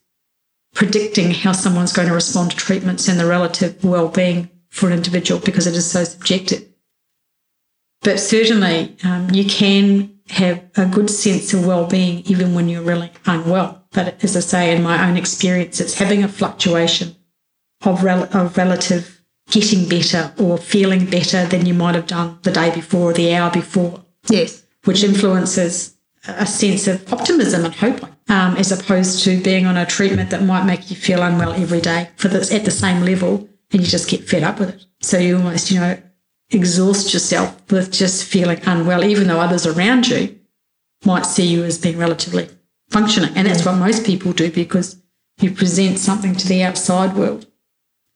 predicting 0.74 1.32
how 1.32 1.52
someone's 1.52 1.92
going 1.92 2.08
to 2.08 2.14
respond 2.14 2.52
to 2.52 2.58
treatments 2.58 3.10
and 3.10 3.20
the 3.20 3.26
relative 3.26 3.84
well-being 3.84 4.50
for 4.70 4.88
an 4.88 4.94
individual 4.94 5.42
because 5.42 5.68
it 5.68 5.76
is 5.76 5.92
so 5.92 6.06
subjective. 6.06 6.70
But 8.02 8.22
certainly, 8.22 8.96
um, 9.04 9.30
you 9.32 9.44
can 9.44 10.18
have 10.30 10.64
a 10.78 10.86
good 10.86 11.10
sense 11.10 11.54
of 11.54 11.68
well-being 11.68 12.20
even 12.28 12.56
when 12.56 12.70
you're 12.70 12.82
really 12.82 13.12
unwell. 13.26 13.81
But 13.92 14.24
as 14.24 14.36
I 14.38 14.40
say, 14.40 14.76
in 14.76 14.84
my 14.84 15.08
own 15.10 15.18
experience, 15.18 15.80
it's 15.82 15.96
having 15.96 16.24
a 16.24 16.28
fluctuation 16.28 17.16
of, 17.84 18.04
rel- 18.04 18.30
of 18.36 18.58
relative 18.58 19.22
getting 19.50 19.88
better 19.90 20.34
or 20.40 20.58
feeling 20.58 21.06
better 21.06 21.46
than 21.46 21.66
you 21.66 21.74
might 21.74 21.96
have 21.96 22.08
done 22.08 22.40
the 22.44 22.52
day 22.52 22.74
before 22.74 23.12
or 23.12 23.14
the 23.14 23.34
hour 23.34 23.52
before 23.52 24.04
Yes. 24.30 24.64
which 24.86 25.04
influences 25.04 25.96
a 26.28 26.46
sense 26.46 26.88
of 26.88 27.12
optimism 27.12 27.66
and 27.66 27.74
hope, 27.74 28.04
um, 28.30 28.56
as 28.56 28.72
opposed 28.72 29.24
to 29.24 29.42
being 29.42 29.66
on 29.66 29.76
a 29.76 29.86
treatment 29.86 30.30
that 30.30 30.44
might 30.44 30.66
make 30.66 30.90
you 30.90 30.96
feel 30.96 31.22
unwell 31.24 31.52
every 31.54 31.82
day 31.82 32.10
for 32.16 32.28
this 32.30 32.52
at 32.54 32.64
the 32.64 32.72
same 32.72 33.04
level, 33.04 33.50
and 33.74 33.82
you 33.82 33.88
just 33.88 34.08
get 34.10 34.28
fed 34.30 34.44
up 34.44 34.60
with 34.60 34.70
it. 34.70 34.86
So 35.02 35.18
you 35.18 35.38
almost, 35.38 35.72
you 35.72 35.80
know, 35.80 35.98
exhaust 36.52 37.14
yourself 37.14 37.60
with 37.72 37.92
just 37.92 38.24
feeling 38.26 38.62
unwell, 38.66 39.04
even 39.04 39.28
though 39.28 39.40
others 39.40 39.66
around 39.66 40.08
you 40.08 40.40
might 41.04 41.26
see 41.26 41.46
you 41.48 41.64
as 41.64 41.80
being 41.80 41.98
relatively 41.98 42.48
functioning, 42.92 43.32
and 43.36 43.48
that's 43.48 43.66
what 43.66 43.76
most 43.76 44.06
people 44.06 44.34
do 44.34 44.52
because 44.52 45.02
you 45.40 45.52
present 45.52 45.98
something 45.98 46.36
to 46.36 46.48
the 46.48 46.62
outside 46.64 47.16
world, 47.16 47.48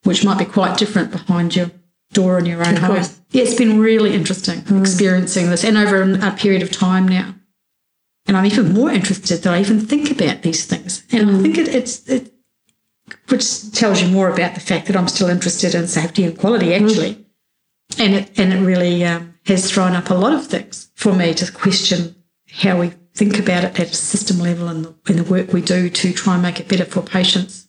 which 0.04 0.24
might 0.24 0.38
be 0.38 0.44
quite 0.44 0.78
different 0.78 1.10
behind 1.10 1.56
your 1.56 1.70
door 2.12 2.38
in 2.38 2.46
your 2.46 2.66
own 2.66 2.76
home. 2.76 2.96
Yeah, 3.30 3.42
it's 3.42 3.54
been 3.54 3.80
really 3.80 4.14
interesting 4.14 4.60
hmm. 4.60 4.80
experiencing 4.80 5.50
this 5.50 5.64
and 5.64 5.76
over 5.76 6.02
a 6.02 6.30
period 6.32 6.62
of 6.62 6.70
time 6.70 7.08
now. 7.08 7.34
And 8.26 8.36
I'm 8.36 8.46
even 8.46 8.72
more 8.72 8.90
interested 8.90 9.42
that 9.42 9.54
I 9.54 9.60
even 9.60 9.80
think 9.80 10.10
about 10.10 10.42
these 10.42 10.64
things. 10.64 11.04
And 11.12 11.28
I 11.28 11.32
hmm. 11.32 11.42
think 11.42 11.58
it, 11.58 11.68
it's, 11.68 12.08
it, 12.08 12.32
which 13.28 13.72
tells 13.72 14.02
you 14.02 14.08
more 14.08 14.28
about 14.28 14.54
the 14.54 14.60
fact 14.60 14.86
that 14.86 14.96
I'm 14.96 15.08
still 15.08 15.28
interested 15.28 15.74
in 15.74 15.86
safety 15.86 16.24
and 16.24 16.38
quality, 16.38 16.76
hmm. 16.76 16.84
actually. 16.84 17.26
And 17.98 18.14
it, 18.14 18.38
and 18.38 18.52
it 18.52 18.60
really 18.60 19.04
um, 19.04 19.34
has 19.46 19.70
thrown 19.70 19.92
up 19.92 20.10
a 20.10 20.14
lot 20.14 20.32
of 20.32 20.46
things 20.46 20.90
for 20.94 21.14
me 21.14 21.34
to 21.34 21.50
question 21.52 22.16
how 22.50 22.80
we 22.80 22.92
think 23.16 23.38
about 23.38 23.64
it 23.64 23.80
at 23.80 23.90
a 23.90 23.94
system 23.94 24.38
level 24.38 24.68
and 24.68 24.84
the, 24.84 24.94
and 25.08 25.18
the 25.18 25.24
work 25.24 25.52
we 25.52 25.62
do 25.62 25.88
to 25.88 26.12
try 26.12 26.34
and 26.34 26.42
make 26.42 26.60
it 26.60 26.68
better 26.68 26.84
for 26.84 27.00
patients 27.00 27.66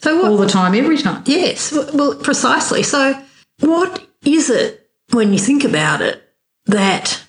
So 0.00 0.16
what 0.16 0.30
all 0.30 0.36
the 0.36 0.46
time, 0.46 0.74
every 0.74 0.98
time. 0.98 1.22
Yes, 1.26 1.72
well, 1.72 2.14
precisely. 2.16 2.82
So, 2.82 3.20
what 3.60 4.06
is 4.24 4.50
it 4.50 4.90
when 5.10 5.32
you 5.32 5.38
think 5.38 5.64
about 5.64 6.02
it 6.02 6.22
that 6.66 7.24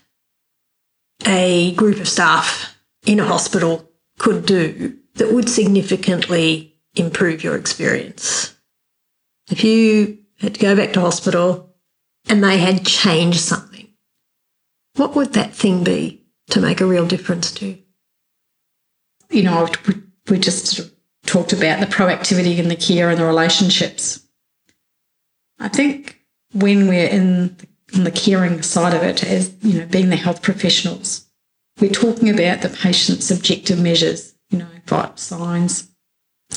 a 1.26 1.74
group 1.76 2.00
of 2.00 2.10
staff 2.10 2.78
in 3.06 3.20
a 3.20 3.26
hospital 3.26 3.90
could 4.20 4.46
do 4.46 4.98
that 5.16 5.34
would 5.34 5.50
significantly 5.50 6.76
improve 6.96 7.44
your 7.44 7.56
experience? 7.56 8.54
If 9.50 9.64
you 9.64 10.20
had 10.40 10.56
to 10.56 10.60
go 10.60 10.76
back 10.76 10.94
to 10.94 11.02
hospital 11.02 11.74
and 12.28 12.44
they 12.44 12.58
had 12.58 12.86
changed 12.86 13.40
something, 13.40 13.88
what 14.96 15.16
would 15.16 15.34
that 15.34 15.54
thing 15.54 15.84
be 15.84 16.21
to 16.52 16.62
make 16.62 16.82
a 16.82 16.86
real 16.86 17.08
difference 17.08 17.52
to? 17.54 17.78
you 19.32 19.44
know, 19.44 19.68
we, 20.30 20.38
just 20.38 20.82
talked 21.26 21.54
about 21.54 21.80
the 21.80 21.86
proactivity 21.86 22.60
and 22.60 22.70
the 22.70 22.76
care 22.76 23.10
and 23.10 23.20
the 23.20 23.26
relationships. 23.26 24.22
I 25.60 25.68
think 25.68 26.20
when 26.54 26.88
we're 26.88 27.08
in 27.08 27.56
the, 27.58 27.68
on 27.96 28.04
the 28.04 28.12
caring 28.12 28.62
side 28.62 28.94
of 28.94 29.04
it, 29.04 29.24
as 29.24 29.54
you 29.62 29.80
know, 29.80 29.86
being 29.86 30.10
the 30.10 30.16
health 30.16 30.42
professionals, 30.42 31.26
we're 31.80 31.92
talking 31.92 32.30
about 32.30 32.62
the 32.62 32.70
patient's 32.70 33.32
objective 33.32 33.80
measures 33.80 34.34
you 34.50 34.60
know, 34.60 34.68
vital 34.86 35.16
signs, 35.16 35.90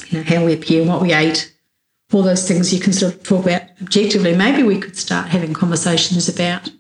you 0.09 0.19
know, 0.19 0.25
how 0.25 0.45
we 0.45 0.53
appear, 0.53 0.85
what 0.85 1.01
we 1.01 1.13
ate, 1.13 1.55
all 2.13 2.23
those 2.23 2.47
things 2.47 2.75
you 2.75 2.81
can 2.81 2.93
sort 2.93 3.15
of 3.15 3.23
talk 3.23 3.45
about 3.45 3.63
objectively. 3.81 4.35
Maybe 4.35 4.65
we 4.65 4.81
could 4.81 4.97
start 4.97 5.29
having 5.29 5.53
conversations 5.53 6.29
about 6.29 6.71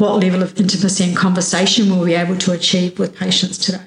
what 0.00 0.20
level 0.20 0.42
of 0.42 0.58
intimacy 0.58 1.04
and 1.04 1.16
conversation 1.16 1.90
we'll 1.90 2.04
be 2.04 2.14
able 2.14 2.36
to 2.38 2.52
achieve 2.52 2.98
with 2.98 3.16
patients 3.16 3.58
today. 3.58 3.84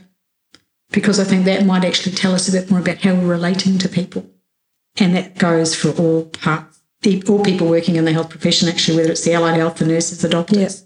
Because 0.91 1.19
I 1.19 1.23
think 1.23 1.45
that 1.45 1.65
might 1.65 1.83
actually 1.83 2.15
tell 2.15 2.33
us 2.33 2.47
a 2.47 2.51
bit 2.51 2.69
more 2.69 2.79
about 2.79 2.99
how 2.99 3.15
we're 3.15 3.25
relating 3.25 3.79
to 3.79 3.89
people. 3.89 4.29
And 4.97 5.15
that 5.15 5.37
goes 5.39 5.73
for 5.73 5.89
all 5.99 6.25
parts, 6.25 6.81
all 7.27 7.43
people 7.43 7.67
working 7.67 7.95
in 7.95 8.05
the 8.05 8.13
health 8.13 8.29
profession, 8.29 8.69
actually, 8.69 8.97
whether 8.97 9.11
it's 9.11 9.25
the 9.25 9.33
allied 9.33 9.57
health, 9.57 9.77
the 9.77 9.85
nurses, 9.85 10.21
the 10.21 10.29
doctors. 10.29 10.85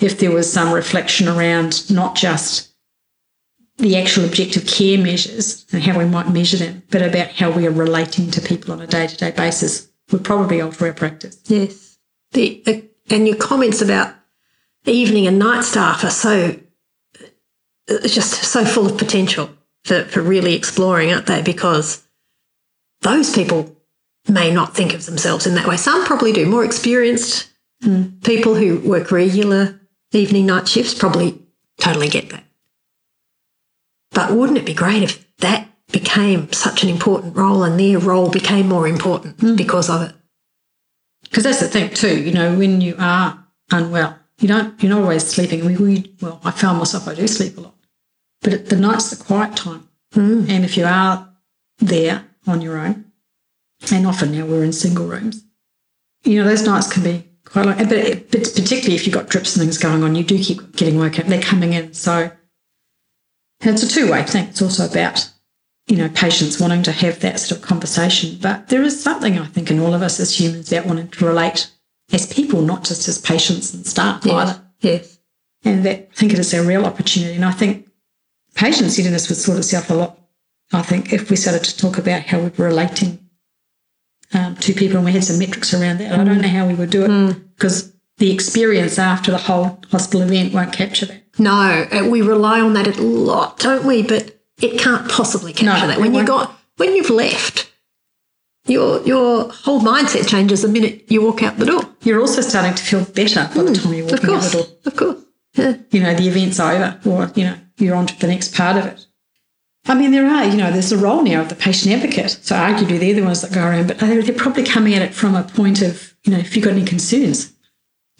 If 0.00 0.18
there 0.18 0.32
was 0.32 0.52
some 0.52 0.72
reflection 0.72 1.28
around 1.28 1.88
not 1.90 2.16
just 2.16 2.74
the 3.78 3.96
actual 3.96 4.24
objective 4.24 4.66
care 4.66 4.98
measures 4.98 5.64
and 5.70 5.82
how 5.82 5.96
we 5.96 6.06
might 6.06 6.30
measure 6.30 6.56
them, 6.56 6.82
but 6.90 7.02
about 7.02 7.28
how 7.28 7.50
we 7.50 7.66
are 7.66 7.70
relating 7.70 8.30
to 8.32 8.40
people 8.40 8.72
on 8.72 8.80
a 8.80 8.86
day 8.86 9.06
to 9.06 9.16
day 9.16 9.30
basis, 9.30 9.88
would 10.10 10.24
probably 10.24 10.60
alter 10.60 10.86
our 10.86 10.92
practice. 10.92 11.40
Yes. 11.46 11.98
The, 12.32 12.62
uh, 12.66 13.14
and 13.14 13.26
your 13.26 13.36
comments 13.36 13.80
about 13.80 14.14
evening 14.86 15.26
and 15.26 15.38
night 15.38 15.62
staff 15.62 16.04
are 16.04 16.10
so 16.10 16.58
just 17.88 18.42
so 18.44 18.64
full 18.64 18.86
of 18.86 18.98
potential 18.98 19.50
for, 19.84 20.04
for 20.04 20.20
really 20.20 20.54
exploring, 20.54 21.12
aren't 21.12 21.26
they? 21.26 21.42
Because 21.42 22.02
those 23.02 23.32
people 23.32 23.76
may 24.28 24.52
not 24.52 24.74
think 24.74 24.92
of 24.92 25.06
themselves 25.06 25.46
in 25.46 25.54
that 25.54 25.66
way. 25.66 25.76
Some 25.76 26.04
probably 26.04 26.32
do. 26.32 26.46
More 26.46 26.64
experienced 26.64 27.48
mm. 27.82 28.22
people 28.24 28.54
who 28.54 28.80
work 28.80 29.12
regular 29.12 29.80
evening 30.12 30.46
night 30.46 30.68
shifts 30.68 30.94
probably 30.94 31.40
totally 31.78 32.08
get 32.08 32.30
that. 32.30 32.44
But 34.10 34.32
wouldn't 34.32 34.58
it 34.58 34.66
be 34.66 34.74
great 34.74 35.02
if 35.02 35.24
that 35.38 35.68
became 35.92 36.52
such 36.52 36.82
an 36.82 36.88
important 36.88 37.36
role 37.36 37.62
and 37.62 37.78
their 37.78 37.98
role 37.98 38.30
became 38.30 38.66
more 38.68 38.88
important 38.88 39.36
mm. 39.36 39.56
because 39.56 39.88
of 39.88 40.02
it? 40.02 40.12
Because 41.22 41.44
that's 41.44 41.60
the 41.60 41.68
thing 41.68 41.90
too, 41.90 42.20
you 42.20 42.32
know, 42.32 42.56
when 42.56 42.80
you 42.80 42.96
are 42.98 43.44
unwell, 43.70 44.18
you 44.38 44.48
don't 44.48 44.80
you're 44.82 44.90
not 44.90 45.02
always 45.02 45.26
sleeping. 45.26 45.64
We, 45.64 45.76
we 45.76 46.14
well, 46.20 46.40
I 46.44 46.50
found 46.50 46.78
myself 46.78 47.08
I 47.08 47.14
do 47.14 47.26
sleep 47.26 47.56
a 47.56 47.62
lot, 47.62 47.74
but 48.42 48.52
it, 48.52 48.66
the 48.66 48.76
night's 48.76 49.10
the 49.10 49.22
quiet 49.22 49.56
time, 49.56 49.88
mm. 50.14 50.48
and 50.48 50.64
if 50.64 50.76
you 50.76 50.84
are 50.84 51.28
there 51.78 52.24
on 52.46 52.60
your 52.60 52.78
own, 52.78 53.06
and 53.90 54.06
often 54.06 54.32
now 54.32 54.44
we're 54.44 54.64
in 54.64 54.72
single 54.72 55.06
rooms, 55.06 55.44
you 56.24 56.38
know 56.38 56.48
those 56.48 56.66
nights 56.66 56.92
can 56.92 57.02
be 57.02 57.26
quite 57.44 57.66
long. 57.66 57.78
But, 57.78 58.30
but 58.30 58.42
particularly 58.42 58.96
if 58.96 59.06
you've 59.06 59.14
got 59.14 59.28
drips 59.28 59.56
and 59.56 59.62
things 59.64 59.78
going 59.78 60.02
on, 60.02 60.14
you 60.14 60.24
do 60.24 60.42
keep 60.42 60.76
getting 60.76 60.98
woken 60.98 61.22
up. 61.22 61.28
They're 61.28 61.40
coming 61.40 61.72
in, 61.72 61.94
so 61.94 62.30
it's 63.62 63.82
a 63.82 63.88
two 63.88 64.10
way 64.10 64.22
thing. 64.22 64.48
It's 64.48 64.62
also 64.62 64.86
about 64.86 65.30
you 65.86 65.96
know 65.96 66.10
patients 66.10 66.60
wanting 66.60 66.82
to 66.82 66.92
have 66.92 67.20
that 67.20 67.40
sort 67.40 67.60
of 67.60 67.66
conversation, 67.66 68.38
but 68.42 68.68
there 68.68 68.82
is 68.82 69.02
something 69.02 69.38
I 69.38 69.46
think 69.46 69.70
in 69.70 69.80
all 69.80 69.94
of 69.94 70.02
us 70.02 70.20
as 70.20 70.38
humans 70.38 70.68
that 70.70 70.84
wanting 70.84 71.08
to 71.08 71.26
relate 71.26 71.70
as 72.12 72.32
people, 72.32 72.62
not 72.62 72.84
just 72.84 73.08
as 73.08 73.18
patients 73.18 73.74
and 73.74 73.86
staff 73.86 74.22
yes. 74.24 74.34
either. 74.34 74.62
Yes. 74.80 75.18
And 75.64 75.84
that, 75.84 76.08
I 76.12 76.14
think 76.14 76.32
it 76.32 76.38
is 76.38 76.54
a 76.54 76.64
real 76.64 76.84
opportunity. 76.84 77.34
And 77.34 77.44
I 77.44 77.50
think 77.50 77.88
patient 78.54 78.90
centeredness 78.90 79.28
would 79.28 79.38
sort 79.38 79.58
itself 79.58 79.90
a 79.90 79.94
lot. 79.94 80.18
I 80.72 80.82
think 80.82 81.12
if 81.12 81.30
we 81.30 81.36
started 81.36 81.64
to 81.64 81.76
talk 81.76 81.98
about 81.98 82.22
how 82.22 82.38
we 82.38 82.50
were 82.50 82.66
relating 82.66 83.28
um, 84.32 84.56
to 84.56 84.72
people 84.72 84.96
and 84.96 85.06
we 85.06 85.12
had 85.12 85.24
some 85.24 85.38
metrics 85.38 85.74
around 85.74 85.98
that, 85.98 86.12
mm. 86.12 86.18
I 86.18 86.24
don't 86.24 86.40
know 86.40 86.48
how 86.48 86.66
we 86.66 86.74
would 86.74 86.90
do 86.90 87.04
it 87.04 87.54
because 87.56 87.84
mm. 87.84 87.92
the 88.18 88.32
experience 88.32 88.98
after 88.98 89.30
the 89.30 89.38
whole 89.38 89.80
hospital 89.90 90.22
event 90.22 90.52
won't 90.52 90.72
capture 90.72 91.06
that. 91.06 91.22
No, 91.38 91.86
uh, 91.92 92.08
we 92.08 92.22
rely 92.22 92.60
on 92.60 92.72
that 92.74 92.96
a 92.96 93.02
lot, 93.02 93.58
don't 93.58 93.84
we? 93.84 94.02
But 94.02 94.40
it 94.60 94.80
can't 94.80 95.08
possibly 95.10 95.52
capture 95.52 95.86
no, 95.86 95.92
that. 95.92 96.00
When 96.00 96.14
you 96.14 96.24
got 96.24 96.56
when 96.76 96.94
you've 96.94 97.10
left, 97.10 97.70
your 98.66 99.02
your 99.02 99.50
whole 99.50 99.80
mindset 99.80 100.28
changes 100.28 100.62
the 100.62 100.68
minute 100.68 101.04
you 101.08 101.22
walk 101.22 101.42
out 101.42 101.56
the 101.56 101.66
door. 101.66 101.82
You're 102.02 102.20
also 102.20 102.40
starting 102.40 102.74
to 102.74 102.82
feel 102.82 103.04
better 103.04 103.48
by 103.54 103.62
the 103.62 103.70
mm, 103.70 103.82
time 103.82 103.94
you're 103.94 104.06
walking 104.06 104.30
out 104.30 104.42
the 104.42 104.50
door. 104.50 104.66
Of 104.84 104.96
course. 104.96 105.22
Yeah. 105.54 105.76
You 105.90 106.02
know, 106.02 106.14
the 106.14 106.28
event's 106.28 106.60
over 106.60 107.00
or, 107.06 107.32
you 107.34 107.44
know, 107.44 107.56
you're 107.78 107.96
on 107.96 108.06
to 108.06 108.20
the 108.20 108.26
next 108.26 108.54
part 108.54 108.76
of 108.76 108.86
it. 108.86 109.06
I 109.86 109.94
mean, 109.94 110.10
there 110.10 110.26
are, 110.26 110.44
you 110.44 110.56
know, 110.56 110.70
there's 110.70 110.92
a 110.92 110.98
role 110.98 111.22
now 111.22 111.42
of 111.42 111.48
the 111.48 111.54
patient 111.54 111.94
advocate. 111.94 112.30
So 112.42 112.56
arguably 112.56 112.98
they're 112.98 113.14
the 113.14 113.22
ones 113.22 113.40
that 113.42 113.52
go 113.52 113.64
around, 113.64 113.88
but 113.88 113.98
they're, 113.98 114.22
they're 114.22 114.34
probably 114.34 114.64
coming 114.64 114.94
at 114.94 115.02
it 115.02 115.14
from 115.14 115.34
a 115.34 115.44
point 115.44 115.80
of, 115.82 116.14
you 116.24 116.32
know, 116.32 116.38
if 116.38 116.56
you've 116.56 116.64
got 116.64 116.74
any 116.74 116.84
concerns. 116.84 117.52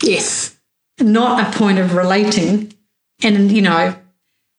Yes. 0.02 0.56
Not 1.00 1.46
a 1.46 1.58
point 1.58 1.78
of 1.78 1.94
relating. 1.94 2.72
And, 3.22 3.50
you 3.50 3.62
know, 3.62 3.96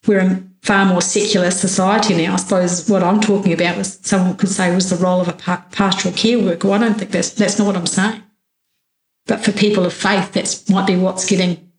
we're 0.06 0.44
far 0.68 0.86
more 0.86 1.02
secular 1.02 1.50
society 1.50 2.14
now. 2.14 2.34
I 2.34 2.36
suppose 2.36 2.90
what 2.90 3.02
I'm 3.02 3.22
talking 3.22 3.54
about 3.54 3.78
was 3.78 4.00
someone 4.04 4.36
could 4.36 4.50
say 4.50 4.76
was 4.76 4.90
the 4.90 4.98
role 4.98 5.22
of 5.22 5.30
a 5.30 5.34
pastoral 5.72 6.14
care 6.14 6.38
worker. 6.38 6.68
Well, 6.68 6.84
I 6.84 6.86
don't 6.86 7.00
think 7.00 7.12
that's 7.12 7.30
that's 7.30 7.58
not 7.58 7.68
what 7.68 7.78
I'm 7.78 7.88
saying. 7.88 8.22
But 9.28 9.40
for 9.46 9.54
people 9.54 9.86
of 9.86 9.94
faith, 9.94 10.34
that 10.34 10.64
might 10.70 10.86
be 10.86 10.98
what's 10.98 11.26
getting 11.26 11.72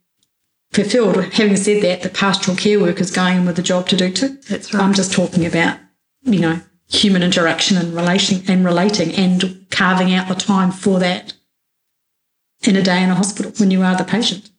fulfilled. 0.73 1.23
Having 1.35 1.57
said 1.57 1.83
that, 1.83 2.03
the 2.03 2.09
pastoral 2.09 2.57
care 2.57 2.81
worker 2.81 3.03
is 3.03 3.11
going 3.11 3.37
in 3.37 3.45
with 3.45 3.59
a 3.59 3.63
job 3.63 3.89
to 3.89 3.97
do 3.97 4.11
too. 4.11 4.39
That's 4.49 4.73
right. 4.73 4.83
I'm 4.83 4.95
just 4.95 5.13
talking 5.13 5.45
about, 5.45 5.79
you 6.23 6.41
know, 6.41 6.61
human 6.89 7.23
interaction 7.23 7.77
and 7.77 7.95
relation 7.95 8.43
and 8.49 8.65
relating 8.65 9.15
and 9.15 9.67
carving 9.71 10.15
out 10.15 10.29
the 10.29 10.35
time 10.35 10.73
for 10.73 10.99
that 10.99 11.35
in 12.63 12.75
a 12.75 12.83
day 12.83 13.03
in 13.03 13.11
a 13.11 13.15
hospital 13.15 13.53
when 13.59 13.71
you 13.71 13.83
are 13.83 13.97
the 13.97 14.05
patient. 14.05 14.51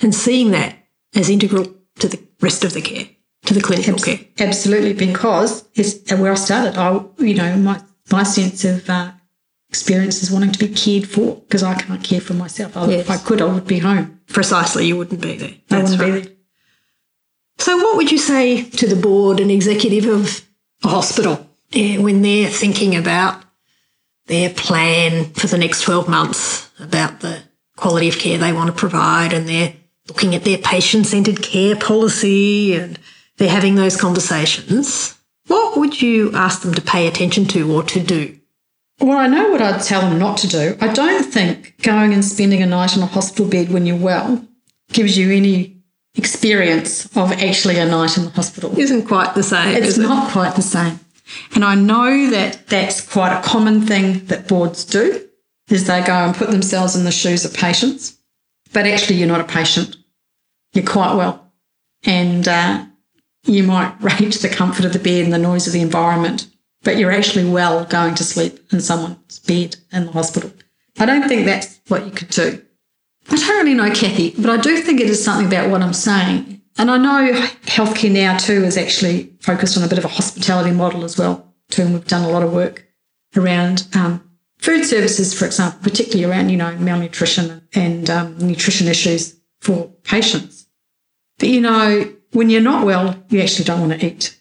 And 0.00 0.12
seeing 0.12 0.50
that 0.50 0.76
as 1.14 1.30
integral 1.30 1.72
to 2.00 2.08
the 2.08 2.20
rest 2.40 2.64
of 2.64 2.72
the 2.74 2.82
care 2.82 3.08
to 3.46 3.54
the 3.54 3.60
clinical 3.60 3.94
Abs- 3.94 4.04
care. 4.04 4.18
Absolutely, 4.38 4.92
because 4.92 5.68
it's 5.74 6.10
where 6.12 6.32
I 6.32 6.34
started. 6.34 6.76
I, 6.78 7.00
you 7.18 7.34
know, 7.34 7.56
my 7.56 7.80
my 8.10 8.22
sense 8.22 8.64
of 8.64 8.88
uh, 8.88 9.12
experience 9.68 10.22
is 10.22 10.30
wanting 10.30 10.52
to 10.52 10.58
be 10.58 10.68
cared 10.68 11.08
for 11.08 11.36
because 11.36 11.62
I 11.62 11.74
can't 11.74 12.02
care 12.02 12.20
for 12.20 12.34
myself. 12.34 12.76
I, 12.76 12.86
yes. 12.86 13.00
If 13.00 13.10
I 13.10 13.16
could, 13.18 13.42
I 13.42 13.46
would 13.46 13.66
be 13.66 13.78
home. 13.78 14.20
Precisely, 14.28 14.86
you 14.86 14.96
wouldn't 14.96 15.20
be 15.20 15.36
there. 15.36 15.54
That's 15.68 15.92
I 15.92 15.96
wouldn't 15.96 16.00
right. 16.00 16.22
be 16.22 16.28
there. 16.28 16.36
So, 17.58 17.76
what 17.76 17.96
would 17.96 18.12
you 18.12 18.18
say 18.18 18.62
to 18.62 18.86
the 18.86 18.96
board 18.96 19.40
and 19.40 19.50
executive 19.50 20.06
of 20.06 20.46
a 20.84 20.88
hospital 20.88 21.48
eh, 21.72 21.98
when 21.98 22.22
they're 22.22 22.48
thinking 22.48 22.94
about 22.94 23.42
their 24.26 24.50
plan 24.50 25.32
for 25.34 25.46
the 25.46 25.58
next 25.58 25.82
12 25.82 26.08
months 26.08 26.68
about 26.80 27.20
the 27.20 27.42
quality 27.76 28.08
of 28.08 28.18
care 28.18 28.38
they 28.38 28.52
want 28.52 28.68
to 28.68 28.72
provide 28.72 29.32
and 29.32 29.48
they're 29.48 29.72
looking 30.08 30.34
at 30.34 30.44
their 30.44 30.58
patient 30.58 31.06
centered 31.06 31.42
care 31.42 31.76
policy 31.76 32.74
and 32.74 32.98
they're 33.36 33.48
having 33.48 33.74
those 33.74 33.96
conversations, 33.96 35.16
what 35.46 35.76
would 35.76 36.00
you 36.00 36.32
ask 36.34 36.62
them 36.62 36.74
to 36.74 36.82
pay 36.82 37.06
attention 37.06 37.46
to 37.46 37.72
or 37.72 37.82
to 37.84 38.02
do? 38.02 38.38
Well, 39.00 39.18
I 39.18 39.26
know 39.26 39.50
what 39.50 39.60
I'd 39.60 39.82
tell 39.82 40.00
them 40.00 40.18
not 40.18 40.38
to 40.38 40.48
do. 40.48 40.76
I 40.80 40.92
don't 40.92 41.24
think 41.24 41.80
going 41.82 42.14
and 42.14 42.24
spending 42.24 42.62
a 42.62 42.66
night 42.66 42.96
in 42.96 43.02
a 43.02 43.06
hospital 43.06 43.46
bed 43.46 43.70
when 43.70 43.84
you're 43.84 43.96
well 43.96 44.42
gives 44.92 45.18
you 45.18 45.30
any 45.30 45.76
experience 46.14 47.04
of 47.16 47.32
actually 47.32 47.78
a 47.78 47.84
night 47.84 48.16
in 48.16 48.24
the 48.24 48.30
hospital. 48.30 48.78
Isn't 48.78 49.06
quite 49.06 49.34
the 49.34 49.42
same. 49.42 49.82
It's 49.82 49.98
not 49.98 50.28
it? 50.28 50.32
quite 50.32 50.56
the 50.56 50.62
same. 50.62 50.98
And 51.54 51.64
I 51.64 51.74
know 51.74 52.30
that 52.30 52.66
that's 52.68 53.06
quite 53.06 53.36
a 53.36 53.42
common 53.42 53.82
thing 53.82 54.24
that 54.26 54.48
boards 54.48 54.84
do 54.84 55.28
is 55.68 55.86
they 55.86 56.02
go 56.02 56.12
and 56.12 56.34
put 56.34 56.50
themselves 56.50 56.96
in 56.96 57.04
the 57.04 57.10
shoes 57.10 57.44
of 57.44 57.52
patients. 57.52 58.16
But 58.72 58.86
actually, 58.86 59.16
you're 59.16 59.28
not 59.28 59.40
a 59.40 59.44
patient. 59.44 59.96
You're 60.72 60.86
quite 60.86 61.14
well. 61.14 61.52
And 62.04 62.46
uh, 62.46 62.84
you 63.46 63.62
might 63.62 63.94
rate 64.00 64.34
the 64.34 64.48
comfort 64.48 64.84
of 64.84 64.92
the 64.92 64.98
bed 64.98 65.24
and 65.24 65.32
the 65.32 65.38
noise 65.38 65.66
of 65.66 65.72
the 65.72 65.80
environment, 65.80 66.48
but 66.82 66.96
you're 66.96 67.12
actually 67.12 67.48
well 67.48 67.84
going 67.84 68.14
to 68.16 68.24
sleep 68.24 68.60
in 68.72 68.80
someone's 68.80 69.38
bed 69.40 69.76
in 69.92 70.06
the 70.06 70.12
hospital. 70.12 70.52
I 70.98 71.06
don't 71.06 71.28
think 71.28 71.44
that's 71.44 71.80
what 71.88 72.04
you 72.04 72.10
could 72.10 72.30
do. 72.30 72.62
I 73.28 73.36
don't 73.36 73.64
really 73.64 73.74
know, 73.74 73.92
Kathy, 73.92 74.34
but 74.38 74.50
I 74.50 74.56
do 74.56 74.78
think 74.78 75.00
it 75.00 75.10
is 75.10 75.22
something 75.22 75.46
about 75.46 75.70
what 75.70 75.82
I'm 75.82 75.92
saying. 75.92 76.62
And 76.78 76.90
I 76.90 76.98
know 76.98 77.32
healthcare 77.64 78.12
now 78.12 78.36
too 78.36 78.64
is 78.64 78.76
actually 78.76 79.32
focused 79.40 79.76
on 79.76 79.84
a 79.84 79.88
bit 79.88 79.98
of 79.98 80.04
a 80.04 80.08
hospitality 80.08 80.70
model 80.70 81.04
as 81.04 81.18
well, 81.18 81.54
too. 81.70 81.82
And 81.82 81.94
we've 81.94 82.06
done 82.06 82.24
a 82.24 82.28
lot 82.28 82.42
of 82.42 82.52
work 82.52 82.86
around 83.36 83.88
um, 83.94 84.30
food 84.58 84.84
services, 84.84 85.34
for 85.34 85.46
example, 85.46 85.80
particularly 85.82 86.24
around, 86.24 86.50
you 86.50 86.56
know, 86.56 86.76
malnutrition 86.76 87.66
and 87.74 88.08
um, 88.10 88.38
nutrition 88.38 88.88
issues 88.88 89.36
for 89.60 89.86
patients. 90.04 90.66
But, 91.38 91.48
you 91.48 91.60
know, 91.60 92.12
when 92.32 92.50
you're 92.50 92.60
not 92.60 92.84
well, 92.84 93.22
you 93.28 93.40
actually 93.40 93.64
don't 93.64 93.80
want 93.80 94.00
to 94.00 94.06
eat. 94.06 94.38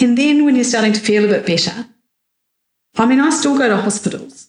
And 0.00 0.18
then 0.18 0.44
when 0.44 0.54
you're 0.56 0.64
starting 0.64 0.92
to 0.92 1.00
feel 1.00 1.24
a 1.24 1.28
bit 1.28 1.46
better, 1.46 1.86
I 2.96 3.06
mean, 3.06 3.20
I 3.20 3.30
still 3.30 3.56
go 3.56 3.68
to 3.68 3.76
hospitals 3.76 4.48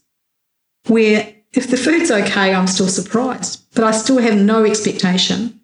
where 0.87 1.35
if 1.53 1.69
the 1.69 1.77
food's 1.77 2.11
okay, 2.11 2.53
I'm 2.53 2.67
still 2.67 2.87
surprised, 2.87 3.65
but 3.73 3.83
I 3.83 3.91
still 3.91 4.19
have 4.19 4.35
no 4.35 4.65
expectation 4.65 5.61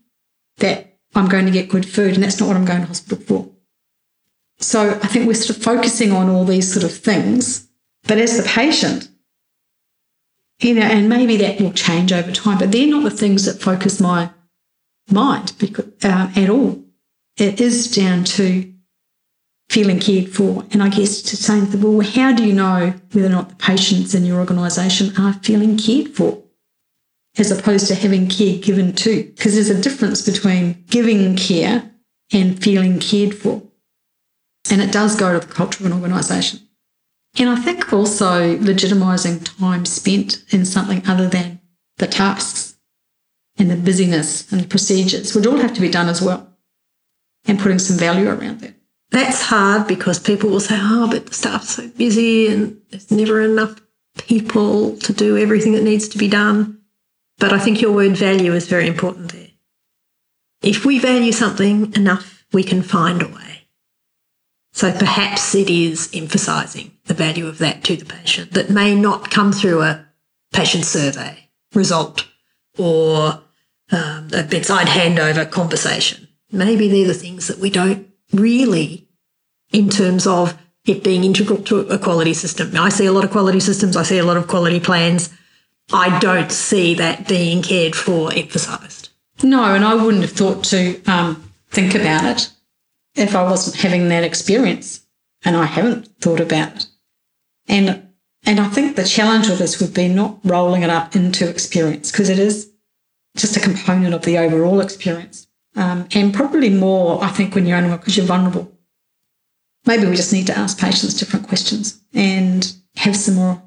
that 0.58 0.98
I'm 1.14 1.28
going 1.28 1.46
to 1.46 1.52
get 1.52 1.70
good 1.70 1.86
food. 1.86 2.16
And 2.16 2.24
that's 2.24 2.40
not 2.40 2.48
what 2.48 2.58
I'm 2.58 2.66
going 2.66 2.82
to 2.82 2.88
hospital 2.88 3.24
for. 3.24 3.50
So 4.60 4.92
I 4.92 5.08
think 5.08 5.28
we're 5.28 5.34
sort 5.34 5.58
of 5.58 5.64
focusing 5.64 6.12
on 6.12 6.30
all 6.30 6.46
these 6.46 6.72
sort 6.72 6.86
of 6.86 6.96
things. 6.96 7.68
But 8.08 8.20
as 8.20 8.38
the 8.38 8.44
patient, 8.44 9.10
you 10.60 10.76
know, 10.76 10.84
and 10.84 11.10
maybe 11.10 11.38
that 11.38 11.60
will 11.60 11.74
change 11.74 12.14
over 12.14 12.32
time, 12.32 12.60
but 12.60 12.72
they're 12.72 12.88
not 12.88 13.04
the 13.04 13.10
things 13.10 13.46
that 13.46 13.62
focus 13.62 14.00
my 14.00 14.30
mind 15.10 15.54
because, 15.58 15.86
uh, 16.04 16.32
at 16.36 16.50
all 16.50 16.84
it 17.42 17.60
is 17.60 17.90
down 17.90 18.24
to 18.24 18.72
feeling 19.70 20.00
cared 20.00 20.30
for. 20.30 20.64
And 20.72 20.84
I 20.84 20.90
guess 20.90 21.22
to 21.24 21.36
say, 21.36 21.62
well, 21.78 22.02
how 22.02 22.34
do 22.34 22.46
you 22.46 22.54
know 22.54 22.94
whether 23.12 23.28
or 23.28 23.32
not 23.32 23.50
the 23.50 23.56
patients 23.56 24.14
in 24.14 24.26
your 24.26 24.40
organisation 24.40 25.18
are 25.18 25.34
feeling 25.34 25.78
cared 25.78 26.10
for? 26.10 26.44
As 27.38 27.50
opposed 27.50 27.88
to 27.88 27.96
having 27.96 28.28
care 28.28 28.58
given 28.58 28.94
to, 28.94 29.24
because 29.24 29.56
there's 29.56 29.70
a 29.70 29.82
difference 29.82 30.22
between 30.22 30.84
giving 30.90 31.36
care 31.36 31.90
and 32.32 32.62
feeling 32.62 33.00
cared 33.00 33.34
for. 33.34 33.64
And 34.70 34.82
it 34.82 34.92
does 34.92 35.16
go 35.16 35.34
to 35.34 35.46
the 35.46 35.52
culture 35.52 35.84
of 35.84 35.92
an 35.92 35.98
organisation. 35.98 36.60
And 37.40 37.50
I 37.50 37.56
think 37.56 37.92
also 37.92 38.58
legitimising 38.58 39.58
time 39.58 39.86
spent 39.86 40.44
in 40.50 40.66
something 40.66 41.08
other 41.08 41.30
than 41.30 41.62
the 41.98 42.08
tasks 42.08 42.78
and 43.58 43.72
the 43.72 43.78
busyness 43.78 44.52
and 44.52 44.62
the 44.62 44.68
procedures 44.68 45.34
would 45.34 45.48
all 45.48 45.58
have 45.58 45.74
to 45.74 45.82
be 45.82 45.90
done 45.90 46.10
as 46.10 46.22
well 46.22 46.51
and 47.46 47.60
putting 47.60 47.80
some 47.80 47.98
value 47.98 48.30
around 48.30 48.62
that. 48.62 48.76
That's 49.12 49.42
hard 49.42 49.88
because 49.88 50.20
people 50.20 50.50
will 50.50 50.60
say, 50.60 50.78
oh, 50.80 51.10
but 51.12 51.26
the 51.26 51.34
staff's 51.34 51.76
so 51.76 51.88
busy 51.90 52.48
and 52.48 52.80
there's 52.90 53.12
never 53.12 53.42
enough 53.42 53.82
people 54.18 54.98
to 54.98 55.14
do 55.14 55.38
everything 55.38 55.74
that 55.74 55.84
needs 55.84 56.08
to 56.10 56.18
be 56.18 56.28
done. 56.28 56.82
But 57.38 57.52
I 57.52 57.60
think 57.60 57.82
your 57.82 57.92
word 57.92 58.16
value 58.16 58.54
is 58.54 58.68
very 58.68 58.88
important 58.88 59.32
there. 59.32 59.48
If 60.62 60.86
we 60.86 61.00
value 61.00 61.32
something 61.32 61.94
enough, 61.96 62.46
we 62.54 62.64
can 62.64 62.84
find 62.84 63.22
a 63.22 63.28
way. 63.28 63.68
So 64.74 64.92
perhaps 64.92 65.54
it 65.56 65.70
is 65.70 66.10
emphasising 66.14 66.92
the 67.06 67.14
value 67.14 67.48
of 67.48 67.58
that 67.58 67.84
to 67.86 67.98
the 67.98 68.06
patient 68.06 68.52
that 68.54 68.70
may 68.70 68.96
not 68.96 69.32
come 69.32 69.52
through 69.52 69.82
a 69.82 70.06
patient 70.54 70.86
survey 70.86 71.50
result 71.74 72.28
or 72.78 73.42
um, 73.92 74.30
a 74.34 74.44
bedside 74.44 74.88
handover 74.88 75.50
conversation. 75.50 76.28
Maybe 76.52 76.88
they're 76.88 77.08
the 77.08 77.14
things 77.14 77.48
that 77.48 77.60
we 77.60 77.70
don't 77.70 78.08
really 78.34 79.08
in 79.72 79.90
terms 79.90 80.28
of 80.28 80.58
it 80.86 81.04
being 81.04 81.24
integral 81.24 81.62
to 81.64 81.80
a 81.82 81.98
quality 81.98 82.34
system. 82.34 82.76
I 82.76 82.90
see 82.90 83.06
a 83.06 83.12
lot 83.12 83.24
of 83.24 83.32
quality 83.32 83.60
systems, 83.60 83.96
I 83.96 84.04
see 84.04 84.18
a 84.18 84.26
lot 84.26 84.38
of 84.38 84.48
quality 84.48 84.80
plans. 84.80 85.30
I 85.94 86.20
don't 86.20 86.52
see 86.52 86.94
that 86.96 87.28
being 87.28 87.62
cared 87.62 87.96
for 87.96 88.32
emphasised. 88.34 89.10
No, 89.44 89.76
and 89.76 89.84
I 89.84 89.96
wouldn't 89.96 90.24
have 90.24 90.32
thought 90.32 90.64
to 90.66 91.02
um, 91.06 91.52
think 91.70 91.96
about 91.96 92.24
it 92.24 92.50
if 93.16 93.36
I 93.36 93.44
wasn't 93.44 93.78
having 93.78 94.08
that 94.10 94.24
experience, 94.24 95.02
and 95.44 95.58
I 95.58 95.66
haven't 95.66 96.08
thought 96.20 96.40
about 96.40 96.76
it. 96.76 96.86
And 97.68 98.08
and 98.44 98.60
I 98.60 98.68
think 98.70 98.96
the 98.96 99.04
challenge 99.04 99.50
with 99.50 99.60
this 99.60 99.80
would 99.80 99.94
be 99.94 100.08
not 100.08 100.40
rolling 100.44 100.82
it 100.82 100.90
up 100.90 101.16
into 101.16 101.48
experience 101.48 102.12
because 102.12 102.30
it 102.30 102.40
is 102.40 102.72
just 103.36 103.56
a 103.56 103.60
component 103.60 104.14
of 104.16 104.24
the 104.24 104.38
overall 104.38 104.82
experience. 104.82 105.48
Um, 105.76 106.08
and 106.14 106.34
probably 106.34 106.70
more, 106.70 107.24
I 107.24 107.30
think, 107.30 107.56
when 107.56 107.66
you're 107.66 107.78
unwell 107.78 107.98
because 107.98 108.18
you're 108.18 108.26
vulnerable. 108.26 108.72
Maybe 109.86 110.06
we 110.06 110.16
just 110.16 110.34
need 110.34 110.48
to 110.48 110.58
ask 110.58 110.78
patients 110.80 111.16
different 111.16 111.48
questions 111.48 112.02
and 112.14 112.72
have 112.98 113.16
some 113.16 113.36
more. 113.36 113.64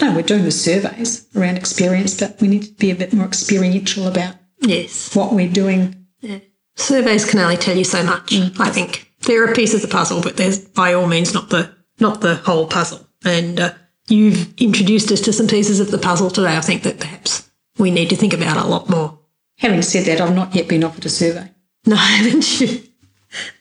No, 0.00 0.14
we're 0.14 0.22
doing 0.22 0.44
the 0.44 0.50
surveys 0.50 1.26
around 1.36 1.56
experience, 1.56 2.18
but 2.18 2.40
we 2.40 2.48
need 2.48 2.62
to 2.64 2.72
be 2.72 2.90
a 2.90 2.94
bit 2.94 3.12
more 3.12 3.26
experiential 3.26 4.06
about 4.06 4.34
yes 4.60 5.14
what 5.14 5.32
we're 5.32 5.52
doing. 5.52 6.06
Yeah. 6.20 6.38
Surveys 6.76 7.28
can 7.28 7.40
only 7.40 7.56
tell 7.56 7.76
you 7.76 7.84
so 7.84 8.02
much. 8.02 8.30
Mm. 8.30 8.58
I 8.58 8.70
think 8.70 9.10
there 9.20 9.44
are 9.44 9.54
pieces 9.54 9.82
of 9.82 9.90
the 9.90 9.94
puzzle, 9.94 10.22
but 10.22 10.36
there's 10.36 10.58
by 10.58 10.94
all 10.94 11.06
means 11.06 11.34
not 11.34 11.50
the 11.50 11.74
not 12.00 12.20
the 12.20 12.36
whole 12.36 12.66
puzzle. 12.66 13.06
And 13.24 13.60
uh, 13.60 13.74
you've 14.08 14.54
introduced 14.60 15.12
us 15.12 15.20
to 15.22 15.32
some 15.32 15.46
pieces 15.46 15.80
of 15.80 15.90
the 15.90 15.98
puzzle 15.98 16.30
today. 16.30 16.56
I 16.56 16.60
think 16.60 16.82
that 16.82 16.98
perhaps 17.00 17.50
we 17.78 17.90
need 17.90 18.10
to 18.10 18.16
think 18.16 18.32
about 18.32 18.56
a 18.56 18.68
lot 18.68 18.88
more. 18.88 19.18
Having 19.62 19.82
said 19.82 20.06
that, 20.06 20.20
I've 20.20 20.34
not 20.34 20.56
yet 20.56 20.66
been 20.66 20.82
offered 20.82 21.06
a 21.06 21.08
survey. 21.08 21.48
No, 21.86 21.94
haven't 21.96 22.60
you? 22.60 22.82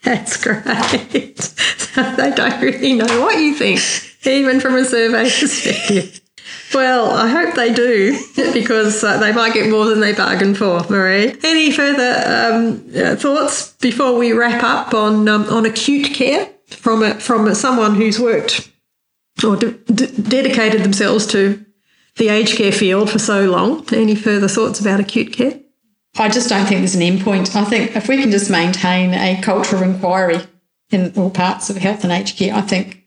That's 0.03 0.35
great. 0.35 0.63
they 1.95 2.31
don't 2.35 2.59
really 2.59 2.93
know 2.93 3.21
what 3.21 3.37
you 3.37 3.53
think, 3.53 3.79
even 4.25 4.59
from 4.59 4.75
a 4.75 4.83
survey 4.83 5.29
perspective. 5.29 6.19
Well, 6.73 7.11
I 7.11 7.27
hope 7.27 7.53
they 7.53 7.71
do 7.71 8.19
because 8.53 9.03
uh, 9.03 9.19
they 9.19 9.31
might 9.31 9.53
get 9.53 9.69
more 9.69 9.85
than 9.85 9.99
they 9.99 10.13
bargained 10.13 10.57
for, 10.57 10.79
Maree. 10.89 11.37
Any 11.43 11.71
further 11.71 12.23
um, 12.25 12.83
uh, 12.95 13.15
thoughts 13.15 13.73
before 13.73 14.17
we 14.17 14.33
wrap 14.33 14.63
up 14.63 14.95
on 14.95 15.29
um, 15.29 15.43
on 15.49 15.67
acute 15.67 16.15
care 16.15 16.49
from 16.65 17.03
a, 17.03 17.13
from 17.19 17.47
a, 17.47 17.53
someone 17.53 17.93
who's 17.93 18.19
worked 18.19 18.71
or 19.45 19.55
de- 19.55 19.71
de- 19.71 20.19
dedicated 20.19 20.83
themselves 20.83 21.27
to 21.27 21.63
the 22.17 22.29
aged 22.29 22.57
care 22.57 22.71
field 22.71 23.11
for 23.11 23.19
so 23.19 23.45
long? 23.49 23.85
Any 23.93 24.15
further 24.15 24.47
thoughts 24.47 24.79
about 24.79 24.99
acute 24.99 25.33
care? 25.33 25.60
I 26.17 26.29
just 26.29 26.49
don't 26.49 26.65
think 26.65 26.81
there's 26.81 26.95
an 26.95 27.01
end 27.01 27.21
point. 27.21 27.55
I 27.55 27.63
think 27.63 27.95
if 27.95 28.07
we 28.07 28.17
can 28.17 28.31
just 28.31 28.49
maintain 28.49 29.13
a 29.13 29.41
culture 29.41 29.77
of 29.77 29.81
inquiry 29.81 30.39
in 30.89 31.13
all 31.15 31.29
parts 31.29 31.69
of 31.69 31.77
health 31.77 32.03
and 32.03 32.11
aged 32.11 32.37
care, 32.37 32.53
I 32.53 32.61
think 32.61 33.05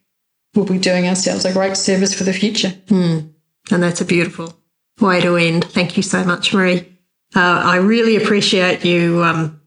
we'll 0.54 0.64
be 0.64 0.78
doing 0.78 1.06
ourselves 1.06 1.44
a 1.44 1.52
great 1.52 1.76
service 1.76 2.14
for 2.14 2.24
the 2.24 2.32
future. 2.32 2.70
Mm. 2.86 3.32
And 3.70 3.82
that's 3.82 4.00
a 4.00 4.06
beautiful 4.06 4.54
way 5.00 5.20
to 5.20 5.36
end. 5.36 5.64
Thank 5.64 5.96
you 5.96 6.02
so 6.02 6.24
much, 6.24 6.52
Maree. 6.52 6.86
Uh, 7.34 7.62
I 7.64 7.76
really 7.76 8.16
appreciate 8.16 8.84
you 8.84 9.22
um, 9.24 9.60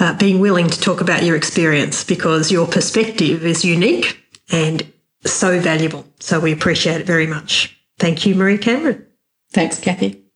uh, 0.00 0.16
being 0.16 0.40
willing 0.40 0.68
to 0.68 0.80
talk 0.80 1.00
about 1.00 1.22
your 1.22 1.36
experience 1.36 2.02
because 2.02 2.50
your 2.50 2.66
perspective 2.66 3.44
is 3.44 3.64
unique 3.64 4.20
and 4.50 4.90
so 5.24 5.60
valuable. 5.60 6.06
So 6.20 6.40
we 6.40 6.52
appreciate 6.52 7.00
it 7.00 7.06
very 7.06 7.26
much. 7.26 7.78
Thank 7.98 8.24
you, 8.24 8.34
Maree 8.34 8.60
Cameron. 8.60 9.06
Thanks, 9.52 9.80
Kathy. 9.80 10.27